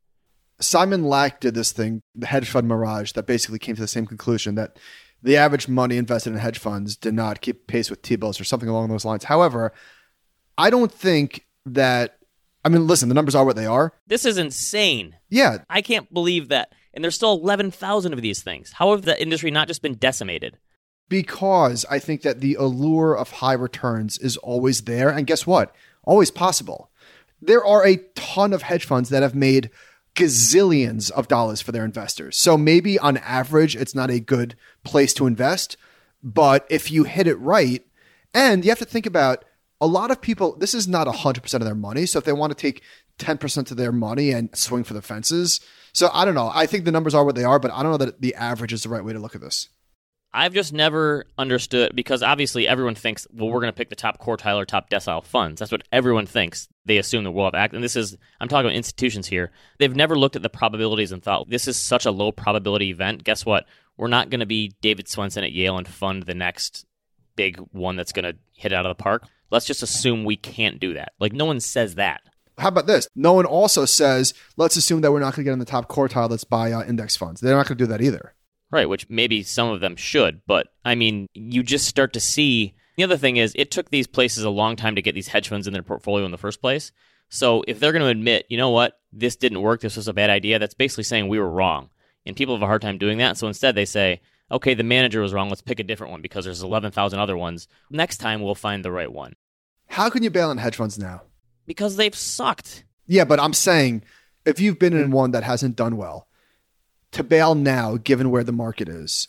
[0.62, 4.06] Simon Lack did this thing, the hedge fund mirage, that basically came to the same
[4.06, 4.78] conclusion that
[5.24, 8.70] the average money invested in hedge funds did not keep pace with T-bills or something
[8.70, 9.24] along those lines.
[9.24, 9.74] However,
[10.58, 12.18] I don't think that.
[12.64, 13.94] I mean, listen, the numbers are what they are.
[14.06, 15.16] This is insane.
[15.30, 16.74] Yeah, I can't believe that.
[16.94, 18.74] And there's still 11,000 of these things.
[18.74, 20.58] How have the industry not just been decimated?
[21.10, 25.10] Because I think that the allure of high returns is always there.
[25.10, 25.74] And guess what?
[26.04, 26.92] Always possible.
[27.42, 29.72] There are a ton of hedge funds that have made
[30.16, 32.38] gazillions of dollars for their investors.
[32.38, 35.78] So maybe on average, it's not a good place to invest.
[36.24, 37.86] But if you hit it right,
[38.34, 39.46] and you have to think about
[39.80, 42.06] a lot of people, this is not 100% of their money.
[42.06, 42.84] So if they want to take
[43.18, 45.60] 10% of their money and swing for the fences.
[45.94, 46.52] So I don't know.
[46.54, 48.74] I think the numbers are what they are, but I don't know that the average
[48.74, 49.70] is the right way to look at this.
[50.34, 54.22] I've just never understood because obviously everyone thinks, well, we're going to pick the top
[54.22, 55.60] quartile or top decile funds.
[55.60, 56.70] That's what everyone thinks.
[56.86, 57.74] They assume the world of act.
[57.74, 59.52] And this is, I'm talking about institutions here.
[59.78, 63.26] They've never looked at the probabilities and thought, this is such a low probability event.
[63.26, 63.66] Guess what?
[63.98, 66.86] We're not going to be David Swensen at Yale and fund the next
[67.36, 69.28] big one that's going to hit out of the park.
[69.50, 71.12] Let's just assume we can't do that.
[71.20, 72.22] Like, no one says that.
[72.58, 73.08] How about this?
[73.16, 75.90] No one also says, let's assume that we're not going to get in the top
[75.90, 76.30] quartile.
[76.30, 77.42] Let's buy uh, index funds.
[77.42, 78.34] They're not going to do that either.
[78.72, 82.74] Right, which maybe some of them should, but I mean, you just start to see.
[82.96, 85.50] The other thing is, it took these places a long time to get these hedge
[85.50, 86.94] funds in their portfolio in the first place.
[87.28, 90.14] So if they're going to admit, you know what, this didn't work, this was a
[90.14, 91.90] bad idea, that's basically saying we were wrong.
[92.26, 93.38] And people have a hard time doing that.
[93.38, 96.46] So instead, they say, okay, the manager was wrong, let's pick a different one because
[96.46, 97.68] there's 11,000 other ones.
[97.90, 99.34] Next time, we'll find the right one.
[99.88, 101.24] How can you bail on hedge funds now?
[101.66, 102.86] Because they've sucked.
[103.08, 104.04] Yeah, but I'm saying
[104.46, 106.28] if you've been in one that hasn't done well,
[107.12, 109.28] to bail now, given where the market is,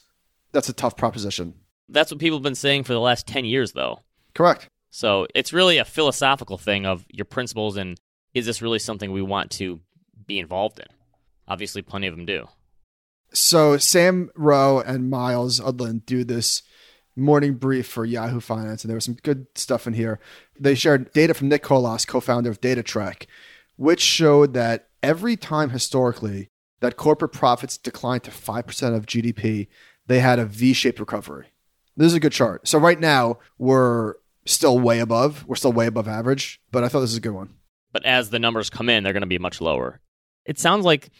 [0.53, 1.55] that's a tough proposition.
[1.88, 4.01] That's what people have been saying for the last 10 years, though.
[4.35, 4.68] Correct.
[4.90, 7.99] So it's really a philosophical thing of your principles and
[8.35, 9.81] is this really something we want to
[10.27, 10.87] be involved in?
[11.47, 12.49] Obviously, plenty of them do.
[13.33, 16.62] So Sam Ro and Myles Udland do this
[17.16, 20.18] morning brief for Yahoo Finance, and there was some good stuff in here.
[20.59, 23.27] They shared data from Nick Kolas, co-founder of DataTrek,
[23.77, 26.49] which showed that every time historically
[26.83, 29.68] that corporate profits declined to 5% of GDP,
[30.09, 31.47] they had a V-shaped recovery.
[31.97, 32.66] This is a good chart.
[32.66, 34.14] So right now we're
[34.45, 35.47] still way above.
[35.47, 37.55] We're still way above average, but I thought this is a good one.
[37.92, 40.01] But as the numbers come in, they're going to be much lower.
[40.45, 41.11] It sounds like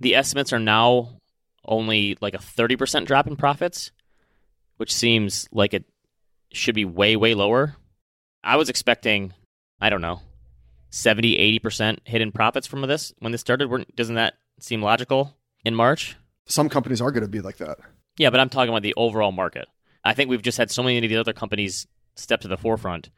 [0.00, 1.20] the estimates are now
[1.64, 3.92] only like a 30% drop in profits,
[4.76, 5.86] which seems like it
[6.52, 7.76] should be way, way lower.
[8.44, 9.32] I was expecting,
[9.80, 10.20] I don't know,
[10.90, 13.86] 70, 80% hidden profits from this when this started.
[13.96, 16.16] Doesn't that seem logical in March?
[16.46, 17.78] Some companies are going to be like that.
[18.16, 19.68] Yeah, but I'm talking about the overall market.
[20.04, 23.10] I think we've just had so many of the other companies step to the forefront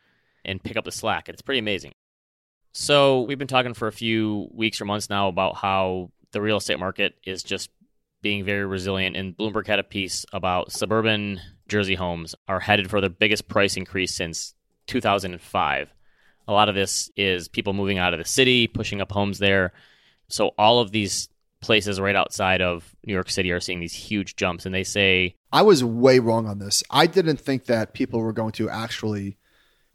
[0.44, 1.28] and pick up the slack.
[1.28, 1.92] It's pretty amazing.
[2.72, 6.58] So, we've been talking for a few weeks or months now about how the real
[6.58, 7.70] estate market is just
[8.22, 9.16] being very resilient.
[9.16, 13.76] And Bloomberg had a piece about suburban Jersey homes are headed for their biggest price
[13.76, 14.54] increase since
[14.86, 15.92] 2005.
[16.46, 19.72] A lot of this is people moving out of the city, pushing up homes there.
[20.28, 21.28] So all of these
[21.60, 24.66] places right outside of New York City are seeing these huge jumps.
[24.66, 25.34] And they say.
[25.52, 26.82] I was way wrong on this.
[26.90, 29.38] I didn't think that people were going to actually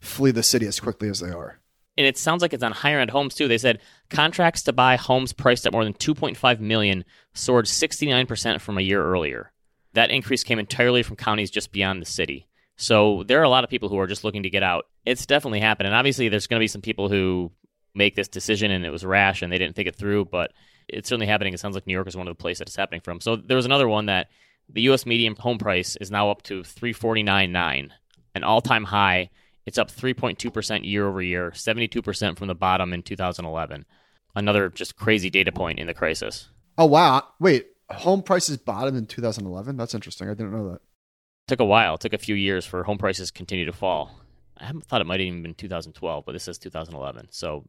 [0.00, 1.60] flee the city as quickly as they are
[1.96, 3.48] and it sounds like it's on higher end homes too.
[3.48, 8.78] They said contracts to buy homes priced at more than 2.5 million soared 69% from
[8.78, 9.52] a year earlier.
[9.92, 12.48] That increase came entirely from counties just beyond the city.
[12.76, 14.86] So there are a lot of people who are just looking to get out.
[15.06, 15.86] It's definitely happened.
[15.86, 17.52] And obviously there's going to be some people who
[17.94, 20.52] make this decision and it was rash and they didn't think it through, but
[20.88, 21.54] it's certainly happening.
[21.54, 23.20] It sounds like New York is one of the places that it's happening from.
[23.20, 24.28] So there was another one that
[24.68, 27.90] the US median home price is now up to 349.9,
[28.34, 29.30] an all-time high
[29.66, 33.86] it's up 3.2% year over year, 72% from the bottom in 2011.
[34.34, 36.48] Another just crazy data point in the crisis.
[36.76, 37.22] Oh, wow.
[37.40, 39.76] Wait, home prices bottomed in 2011?
[39.76, 40.28] That's interesting.
[40.28, 40.76] I didn't know that.
[40.76, 41.94] It took a while.
[41.94, 44.18] It took a few years for home prices to continue to fall.
[44.58, 47.28] I thought it might have even been 2012, but this is 2011.
[47.30, 47.64] So,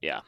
[0.00, 0.20] yeah.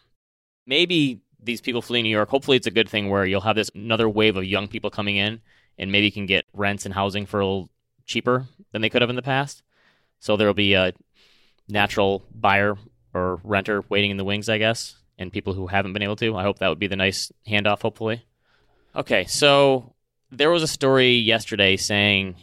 [0.66, 3.70] Maybe these people flee New York, hopefully it's a good thing where you'll have this
[3.74, 5.40] another wave of young people coming in
[5.78, 7.70] and maybe can get rents and housing for a little
[8.04, 9.62] cheaper than they could have in the past.
[10.18, 10.92] So there will be a
[11.68, 12.76] natural buyer
[13.14, 16.36] or renter waiting in the wings, I guess, and people who haven't been able to.
[16.36, 18.24] I hope that would be the nice handoff, hopefully.
[18.96, 19.94] Okay, so
[20.30, 22.36] there was a story yesterday saying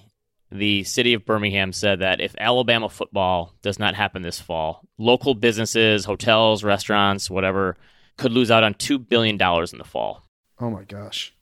[0.56, 5.36] the city of Birmingham said that if Alabama football does not happen this fall, local
[5.36, 7.78] businesses, hotels, restaurants, whatever,
[8.18, 10.28] could lose out on $2 billion in the fall.
[10.60, 11.34] Oh my gosh.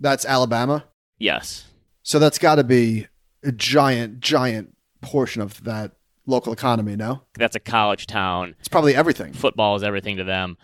[0.00, 0.84] That's Alabama?
[1.18, 1.66] Yes.
[2.02, 3.06] So that's got to be
[3.42, 5.92] a giant, giant portion of that
[6.26, 7.22] local economy, no?
[7.34, 8.56] That's a college town.
[8.58, 9.32] It's probably everything.
[9.32, 10.56] Football is everything to them.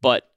[0.00, 0.28] But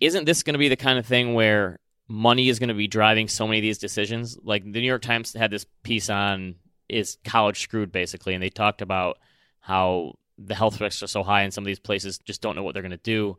[0.00, 1.78] isn't this going to be the kind of thing where
[2.10, 4.36] money is going to be driving so many of these decisions?
[4.42, 6.56] Like the New York Times had this piece on
[6.88, 9.18] is college screwed basically and they talked about
[9.60, 12.64] how the health risks are so high and some of these places just don't know
[12.64, 13.38] what they're going to do.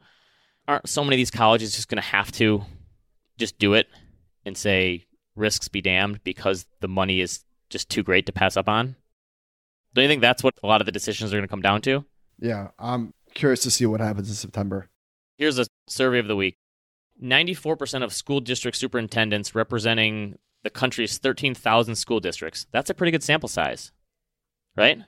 [0.68, 2.64] Aren't so many of these colleges just going to have to
[3.38, 3.88] just do it
[4.46, 5.06] and say
[5.36, 8.96] risks be damned because the money is just too great to pass up on?
[9.94, 11.82] Do you think that's what a lot of the decisions are going to come down
[11.82, 12.06] to?
[12.40, 14.88] Yeah, I'm curious to see what happens in September.
[15.38, 16.58] Here's a survey of the week
[17.22, 22.68] 94% of school district superintendents representing the country's 13,000 school districts.
[22.72, 23.92] That's a pretty good sample size,
[24.76, 25.00] right?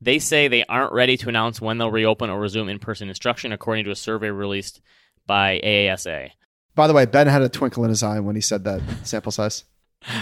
[0.00, 3.52] They say they aren't ready to announce when they'll reopen or resume in person instruction,
[3.52, 4.80] according to a survey released
[5.26, 6.30] by AASA.
[6.74, 9.32] By the way, Ben had a twinkle in his eye when he said that sample
[9.32, 9.64] size.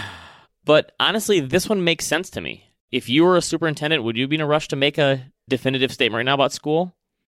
[0.63, 4.25] But honestly, this one makes sense to me if you were a superintendent, would you
[4.25, 6.95] be in a rush to make a definitive statement right now about school?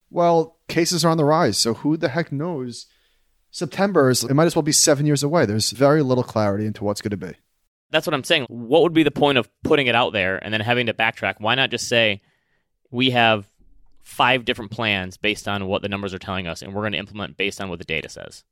[0.08, 2.86] Well, cases are on the rise, so who the heck knows?
[3.50, 5.46] September is it might as well be seven years away.
[5.46, 7.32] There's very little clarity into what's going to be.
[7.90, 8.44] That's what I'm saying.
[8.48, 11.36] What would be the point of putting it out there and then having to backtrack?
[11.38, 12.20] Why not just say
[12.90, 13.46] we have
[14.02, 16.98] five different plans based on what the numbers are telling us, and we're going to
[16.98, 18.44] implement based on what the data says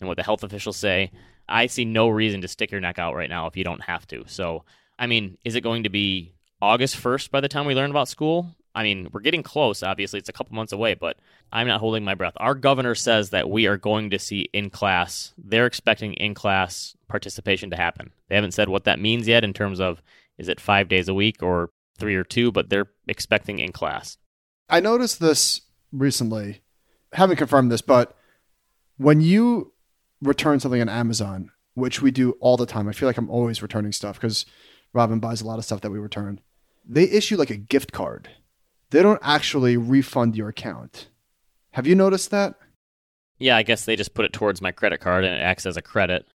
[0.00, 1.10] and what the health officials say.
[1.48, 4.06] I see no reason to stick your neck out right now if you don't have
[4.08, 4.24] to.
[4.26, 4.64] So,
[4.98, 8.08] I mean, is it going to be August 1st by the time we learn about
[8.08, 8.54] school.
[8.74, 10.18] I mean, we're getting close, obviously.
[10.18, 11.18] It's a couple months away, but
[11.52, 12.34] I'm not holding my breath.
[12.38, 16.96] Our governor says that we are going to see in class, they're expecting in class
[17.08, 18.12] participation to happen.
[18.28, 20.02] They haven't said what that means yet in terms of
[20.38, 24.18] is it five days a week or three or two, but they're expecting in class.
[24.68, 25.60] I noticed this
[25.92, 26.62] recently.
[27.12, 28.16] Haven't confirmed this, but
[28.96, 29.72] when you
[30.20, 33.62] return something on Amazon, which we do all the time, I feel like I'm always
[33.62, 34.46] returning stuff because
[34.92, 36.40] Robin buys a lot of stuff that we return.
[36.84, 38.28] They issue like a gift card.
[38.90, 41.08] They don't actually refund your account.
[41.72, 42.54] Have you noticed that?
[43.38, 45.76] Yeah, I guess they just put it towards my credit card and it acts as
[45.76, 46.26] a credit.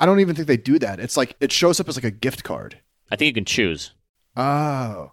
[0.00, 1.00] I don't even think they do that.
[1.00, 2.78] It's like it shows up as like a gift card.
[3.10, 3.92] I think you can choose.
[4.36, 5.12] Oh.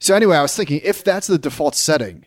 [0.00, 2.26] So anyway, I was thinking if that's the default setting,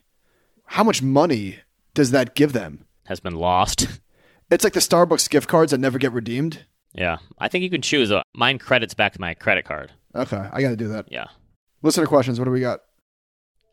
[0.66, 1.60] how much money
[1.94, 2.86] does that give them?
[3.06, 3.88] Has been lost.
[4.52, 6.66] It's like the Starbucks gift cards that never get redeemed.
[6.94, 7.20] yeah.
[7.40, 8.12] I think you can choose.
[8.12, 9.94] Uh, mine credits back to my credit card.
[10.14, 11.10] Okay, I got to do that.
[11.10, 11.28] Yeah.
[11.84, 12.38] Listener questions.
[12.38, 12.82] What do we got?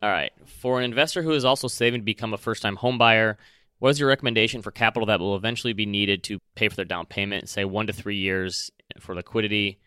[0.03, 0.32] All right.
[0.46, 3.38] For an investor who is also saving to become a first time home buyer,
[3.78, 6.84] what is your recommendation for capital that will eventually be needed to pay for their
[6.84, 8.70] down payment, say one to three years
[9.01, 9.78] for liquidity?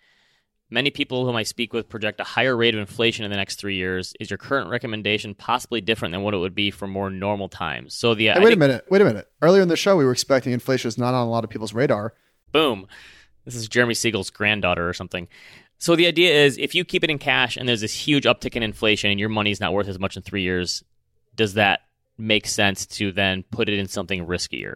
[0.70, 3.60] Many people whom I speak with project a higher rate of inflation in the next
[3.60, 4.14] three years.
[4.22, 7.94] Is your current recommendation possibly different than what it would be for more normal times?
[7.94, 8.86] So the uh, Hey, I wait a minute.
[8.90, 9.28] Wait a minute.
[9.42, 11.74] Earlier in the show, we were expecting inflation is not on a lot of people's
[11.74, 12.14] radar.
[12.54, 12.88] boom.
[13.44, 15.28] This is Jeremy Siegel's granddaughter or something.
[15.82, 18.56] So the idea is if you keep it in cash and there's this huge uptick
[18.56, 20.84] in inflation and your money's not worth as much in three years,
[21.36, 21.80] does that
[22.20, 24.76] make sense to then put it in something riskier?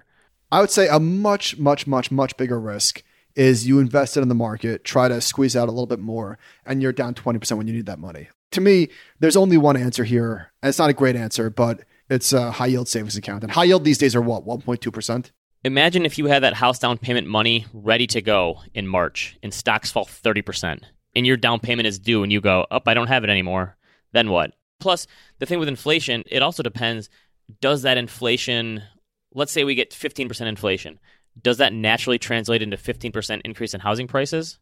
[0.52, 3.04] I would say a much, much, much, much bigger risk
[3.36, 6.40] is you invest it in the market, try to squeeze out a little bit more,
[6.66, 8.30] and you're down 20% when you need that money.
[8.54, 8.88] To me,
[9.20, 10.52] there's only one answer here.
[10.64, 13.44] And it's not a great answer, but it's a high yield savings account.
[13.44, 15.30] And high yield these days are what, 1.2%?
[15.66, 19.52] Imagine if you had that house down payment money ready to go in March and
[19.52, 20.84] stocks fall 30%
[21.16, 23.76] and your down payment is due and you go, up, I don't have it anymore.
[24.12, 24.52] Then what?
[24.80, 25.08] Plus,
[25.40, 27.10] the thing with inflation, it also depends
[27.62, 28.84] does that inflation,
[29.34, 31.00] let's say we get 15% inflation,
[31.42, 34.60] does that naturally translate into 15% increase in housing prices?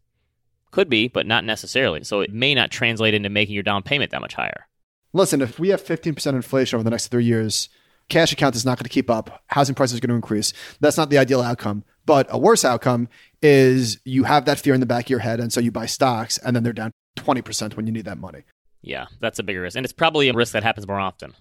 [0.72, 2.06] Could be, but not necessarily.
[2.06, 4.70] So it may not translate into making your down payment that much higher.
[5.12, 7.68] Listen, if we have 15% inflation over the next three years,
[8.14, 9.41] cash account is not going to keep up.
[9.47, 10.53] Housing prices are going to increase.
[10.80, 11.84] That's not the ideal outcome.
[12.05, 13.09] But a worse outcome
[13.41, 15.39] is you have that fear in the back of your head.
[15.39, 18.43] And so you buy stocks and then they're down 20% when you need that money.
[18.82, 19.78] Yeah, that's a bigger risk.
[19.78, 21.34] And it's probably a risk that happens more often.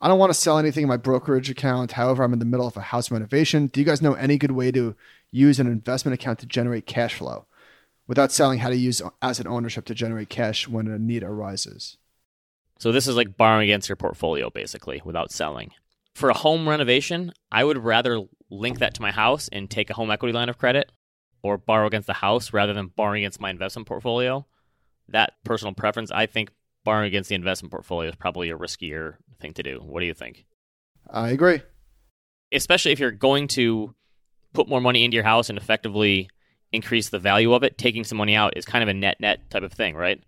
[0.00, 1.92] I don't want to sell anything in my brokerage account.
[1.92, 3.66] However, I'm in the middle of a house renovation.
[3.66, 4.94] Do you guys know any good way to
[5.32, 7.46] use an investment account to generate cash flow
[8.06, 8.60] without selling?
[8.60, 11.96] How to use asset ownership to generate cash when a need arises?
[12.78, 15.72] So this is like borrowing against your portfolio, basically, without selling.
[16.14, 19.94] For a home renovation, I would rather link that to my house and take a
[19.94, 20.92] home equity line of credit
[21.42, 24.46] or borrow against the house rather than borrowing against my investment portfolio.
[25.08, 26.50] That personal preference, I think
[26.84, 29.80] borrowing against the investment portfolio is probably a riskier thing to do.
[29.82, 30.46] What do you think?
[31.10, 31.62] I agree.
[32.52, 33.94] Especially if you're going to
[34.52, 36.30] put more money into your house and effectively
[36.72, 39.50] increase the value of it, taking some money out is kind of a net net
[39.50, 40.22] type of thing, right?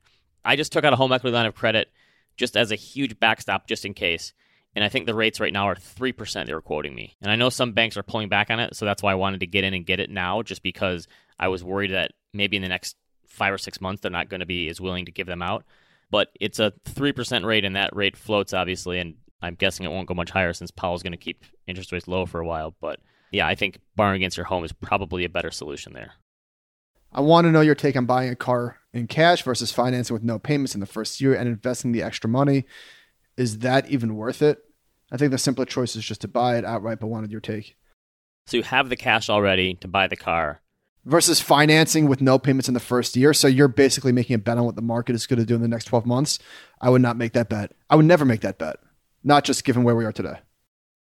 [0.45, 1.89] I just took out a home equity line of credit
[2.37, 4.33] just as a huge backstop just in case.
[4.77, 7.17] And I think the rates right now are 3% they were quoting me.
[7.23, 9.41] And I know some banks are pulling back on it, so that's why I wanted
[9.41, 11.09] to get in and get it now just because
[11.39, 12.97] I was worried that maybe in the next
[13.27, 15.65] 5 or 6 months they're not going to be as willing to give them out.
[16.11, 20.09] But it's a 3% rate and that rate floats obviously and I'm guessing it won't
[20.09, 23.01] go much higher since Powell's going to keep interest rates low for a while, but
[23.33, 26.13] yeah, I think borrowing against your home is probably a better solution there.
[27.13, 30.23] I want to know your take on buying a car in cash versus financing with
[30.23, 32.67] no payments in the first year and investing the extra money.
[33.37, 34.63] Is that even worth it?
[35.11, 37.77] I think the simpler choice is just to buy it outright, but wanted your take.
[38.47, 40.61] So you have the cash already to buy the car.
[41.05, 43.33] Versus financing with no payments in the first year.
[43.33, 45.63] So you're basically making a bet on what the market is going to do in
[45.63, 46.41] the next 12 months.
[46.81, 47.73] I would not make that bet.
[47.89, 48.77] I would never make that bet,
[49.23, 50.39] not just given where we are today.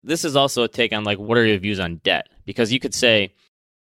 [0.05, 2.29] This is also a take on like what are your views on debt?
[2.45, 3.35] Because you could say,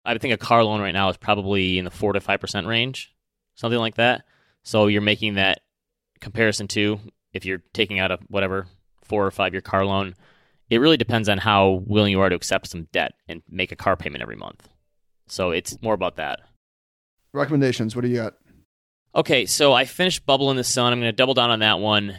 [0.05, 2.65] I think a car loan right now is probably in the four to five percent
[2.65, 3.13] range,
[3.55, 4.23] something like that.
[4.63, 5.61] So you're making that
[6.21, 6.99] comparison to
[7.33, 8.67] if you're taking out a whatever
[9.07, 10.15] four or five year car loan.
[10.69, 13.75] It really depends on how willing you are to accept some debt and make a
[13.75, 14.67] car payment every month.
[15.27, 16.39] So it's more about that.
[17.33, 17.95] Recommendations.
[17.95, 18.33] What do you got?
[19.13, 20.91] Okay, so I finished Bubble in the Sun.
[20.91, 22.17] I'm going to double down on that one.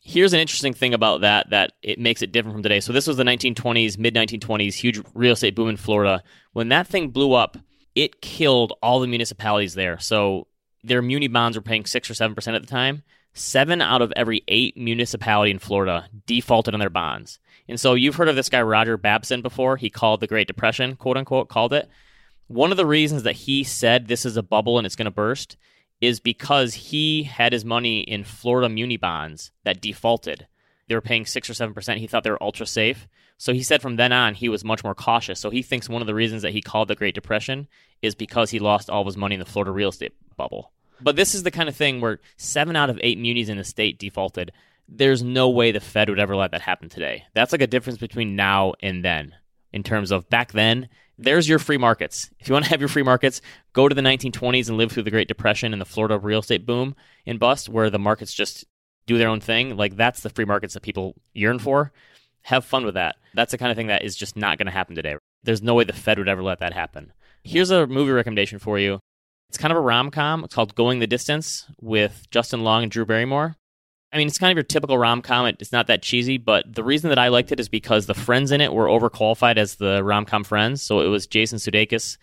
[0.00, 2.80] Here's an interesting thing about that that it makes it different from today.
[2.80, 6.22] So this was the 1920s, mid 1920s, huge real estate boom in Florida.
[6.52, 7.56] When that thing blew up,
[7.94, 9.98] it killed all the municipalities there.
[9.98, 10.48] So
[10.82, 13.02] their muni bonds were paying six or seven percent at the time.
[13.36, 17.40] Seven out of every eight municipality in Florida defaulted on their bonds.
[17.68, 19.76] And so you've heard of this guy Roger Babson before.
[19.76, 21.88] He called the Great Depression, quote unquote, called it.
[22.46, 25.10] One of the reasons that he said this is a bubble and it's going to
[25.10, 25.56] burst
[26.00, 30.46] is because he had his money in Florida muni bonds that defaulted.
[30.88, 32.00] They were paying six or seven percent.
[32.00, 33.08] He thought they were ultra safe.
[33.36, 35.40] So he said from then on he was much more cautious.
[35.40, 37.66] So he thinks one of the reasons that he called the Great Depression
[38.00, 40.70] is because he lost all of his money in the Florida real estate bubble.
[41.04, 43.64] But this is the kind of thing where seven out of eight munis in the
[43.64, 44.52] state defaulted.
[44.88, 47.24] There's no way the Fed would ever let that happen today.
[47.34, 49.34] That's like a difference between now and then
[49.70, 50.88] in terms of back then
[51.18, 52.30] there's your free markets.
[52.40, 53.42] If you want to have your free markets,
[53.74, 56.66] go to the 1920s and live through the Great Depression and the Florida real estate
[56.66, 56.96] boom
[57.26, 58.64] and bust, where the markets just
[59.06, 59.76] do their own thing.
[59.76, 61.92] Like that's the free markets that people yearn for.
[62.42, 63.16] Have fun with that.
[63.34, 65.16] That's the kind of thing that is just not going to happen today.
[65.42, 67.12] There's no way the Fed would ever let that happen.
[67.42, 69.00] Here's a movie recommendation for you.
[69.54, 70.42] It's kind of a rom com.
[70.42, 73.54] It's called Going the Distance with Justin Long and Drew Barrymore.
[74.12, 75.46] I mean, it's kind of your typical rom com.
[75.46, 78.50] It's not that cheesy, but the reason that I liked it is because the friends
[78.50, 80.82] in it were overqualified as the rom com friends.
[80.82, 82.18] So it was Jason Sudeikis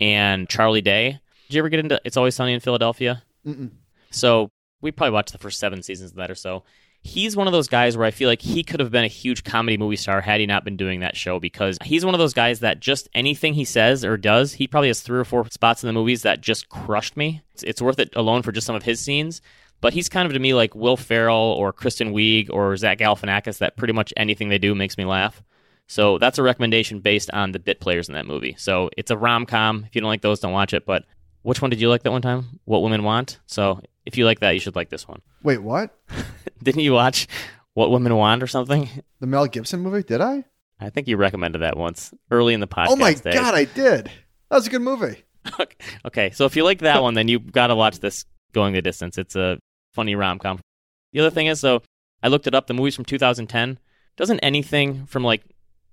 [0.00, 1.20] and Charlie Day.
[1.46, 3.22] Did you ever get into It's Always Sunny in Philadelphia?
[3.46, 3.70] Mm-mm.
[4.10, 4.48] So
[4.80, 6.64] we probably watched the first seven seasons of that or so.
[7.04, 9.42] He's one of those guys where I feel like he could have been a huge
[9.42, 12.32] comedy movie star had he not been doing that show because he's one of those
[12.32, 15.82] guys that just anything he says or does, he probably has three or four spots
[15.82, 17.42] in the movies that just crushed me.
[17.54, 19.42] It's, it's worth it alone for just some of his scenes.
[19.80, 23.58] But he's kind of to me like Will Ferrell or Kristen Wiig or Zach Galifianakis
[23.58, 25.42] that pretty much anything they do makes me laugh.
[25.88, 28.54] So that's a recommendation based on the bit players in that movie.
[28.58, 29.84] So it's a rom com.
[29.84, 30.86] If you don't like those, don't watch it.
[30.86, 31.04] But
[31.42, 32.60] which one did you like that one time?
[32.64, 33.40] What Women Want.
[33.46, 35.20] So if you like that, you should like this one.
[35.42, 35.96] Wait, what?
[36.62, 37.26] Didn't you watch
[37.74, 38.88] What Women Want or something?
[39.20, 40.02] The Mel Gibson movie?
[40.02, 40.44] Did I?
[40.80, 42.88] I think you recommended that once early in the podcast.
[42.88, 43.34] Oh my days.
[43.34, 44.06] god, I did.
[44.50, 45.22] That was a good movie.
[46.04, 48.82] okay, so if you like that one, then you've got to watch this Going the
[48.82, 49.18] Distance.
[49.18, 49.58] It's a
[49.92, 50.60] funny rom com.
[51.12, 51.82] The other thing is, though,
[52.22, 52.66] I looked it up.
[52.66, 53.78] The movie's from 2010.
[54.16, 55.42] Doesn't anything from like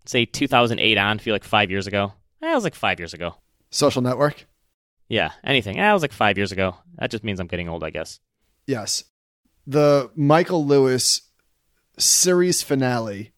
[0.06, 2.14] say 2008 on feel like five years ago?
[2.42, 3.36] Eh, it was like five years ago.
[3.72, 4.46] Social Network?
[5.10, 5.78] Yeah, anything.
[5.78, 6.76] That was like five years ago.
[7.00, 8.20] That just means I'm getting old, I guess.
[8.68, 9.04] Yes.
[9.66, 11.22] The Michael Lewis
[11.98, 13.32] series finale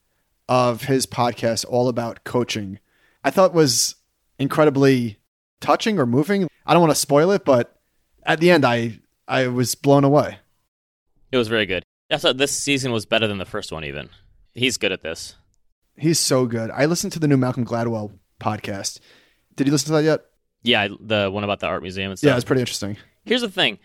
[0.47, 2.79] of his podcast, all about coaching,
[3.23, 3.95] I thought was
[4.37, 5.17] incredibly
[5.61, 6.47] touching or moving.
[6.65, 7.79] I don't want to spoil it, but
[8.23, 10.39] at the end, I I was blown away.
[11.31, 11.83] It was very good.
[12.11, 13.85] I thought this season was better than the first one.
[13.85, 14.09] Even
[14.53, 15.35] he's good at this.
[15.95, 16.69] He's so good.
[16.71, 18.99] I listened to the new Malcolm Gladwell podcast.
[19.55, 20.21] Did you listen to that yet?
[20.63, 22.29] Yeah, the one about the art museum and stuff.
[22.29, 22.97] Yeah, it's pretty interesting.
[23.25, 23.79] Here's the thing.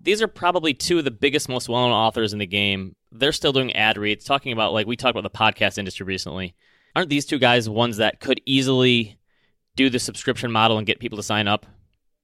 [0.00, 2.94] These are probably two of the biggest, most well known authors in the game.
[3.12, 6.54] They're still doing ad reads, talking about, like, we talked about the podcast industry recently.
[6.96, 9.18] Aren't these two guys ones that could easily
[9.76, 11.66] do the subscription model and get people to sign up?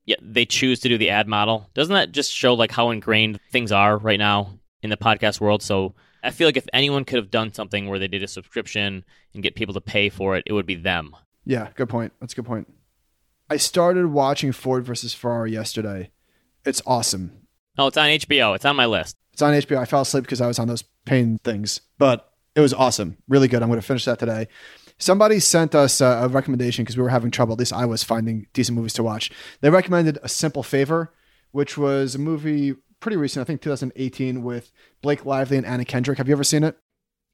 [0.04, 1.68] Yet they choose to do the ad model.
[1.74, 5.62] Doesn't that just show, like, how ingrained things are right now in the podcast world?
[5.62, 9.04] So I feel like if anyone could have done something where they did a subscription
[9.34, 11.14] and get people to pay for it, it would be them.
[11.44, 12.12] Yeah, good point.
[12.20, 12.68] That's a good point.
[13.50, 16.10] I started watching Ford versus Ferrari yesterday.
[16.64, 17.46] It's awesome.
[17.78, 18.54] Oh, it's on HBO.
[18.54, 19.16] It's on my list.
[19.32, 19.78] It's on HBO.
[19.78, 23.16] I fell asleep because I was on those pain things, but it was awesome.
[23.28, 23.62] Really good.
[23.62, 24.48] I'm going to finish that today.
[24.98, 27.52] Somebody sent us a, a recommendation because we were having trouble.
[27.52, 29.30] At least I was finding decent movies to watch.
[29.60, 31.14] They recommended A Simple Favor,
[31.52, 36.18] which was a movie pretty recent, I think 2018, with Blake Lively and Anna Kendrick.
[36.18, 36.76] Have you ever seen it?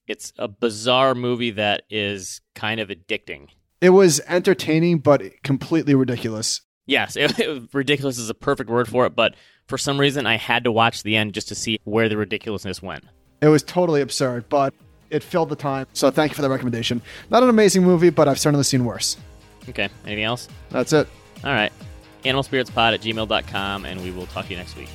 [0.07, 3.49] It's a bizarre movie that is kind of addicting.
[3.85, 6.63] It was entertaining, but completely ridiculous.
[6.87, 9.35] Yes, it, it- ridiculous is a perfect word for it, but
[9.67, 12.81] for some reason I had to watch the end just to see where the ridiculousness
[12.83, 13.05] went.
[13.43, 14.73] It was totally absurd, but
[15.11, 15.87] it filled the time.
[15.93, 17.03] So thank you for the recommendation.
[17.29, 19.19] Not an amazing movie, but I've certainly seen worse.
[19.69, 20.49] Okay, anything else?
[20.71, 21.07] That's it.
[21.45, 21.73] All right.
[22.25, 24.89] Animalspiritspod at gmail.com, and we will talk to you next week.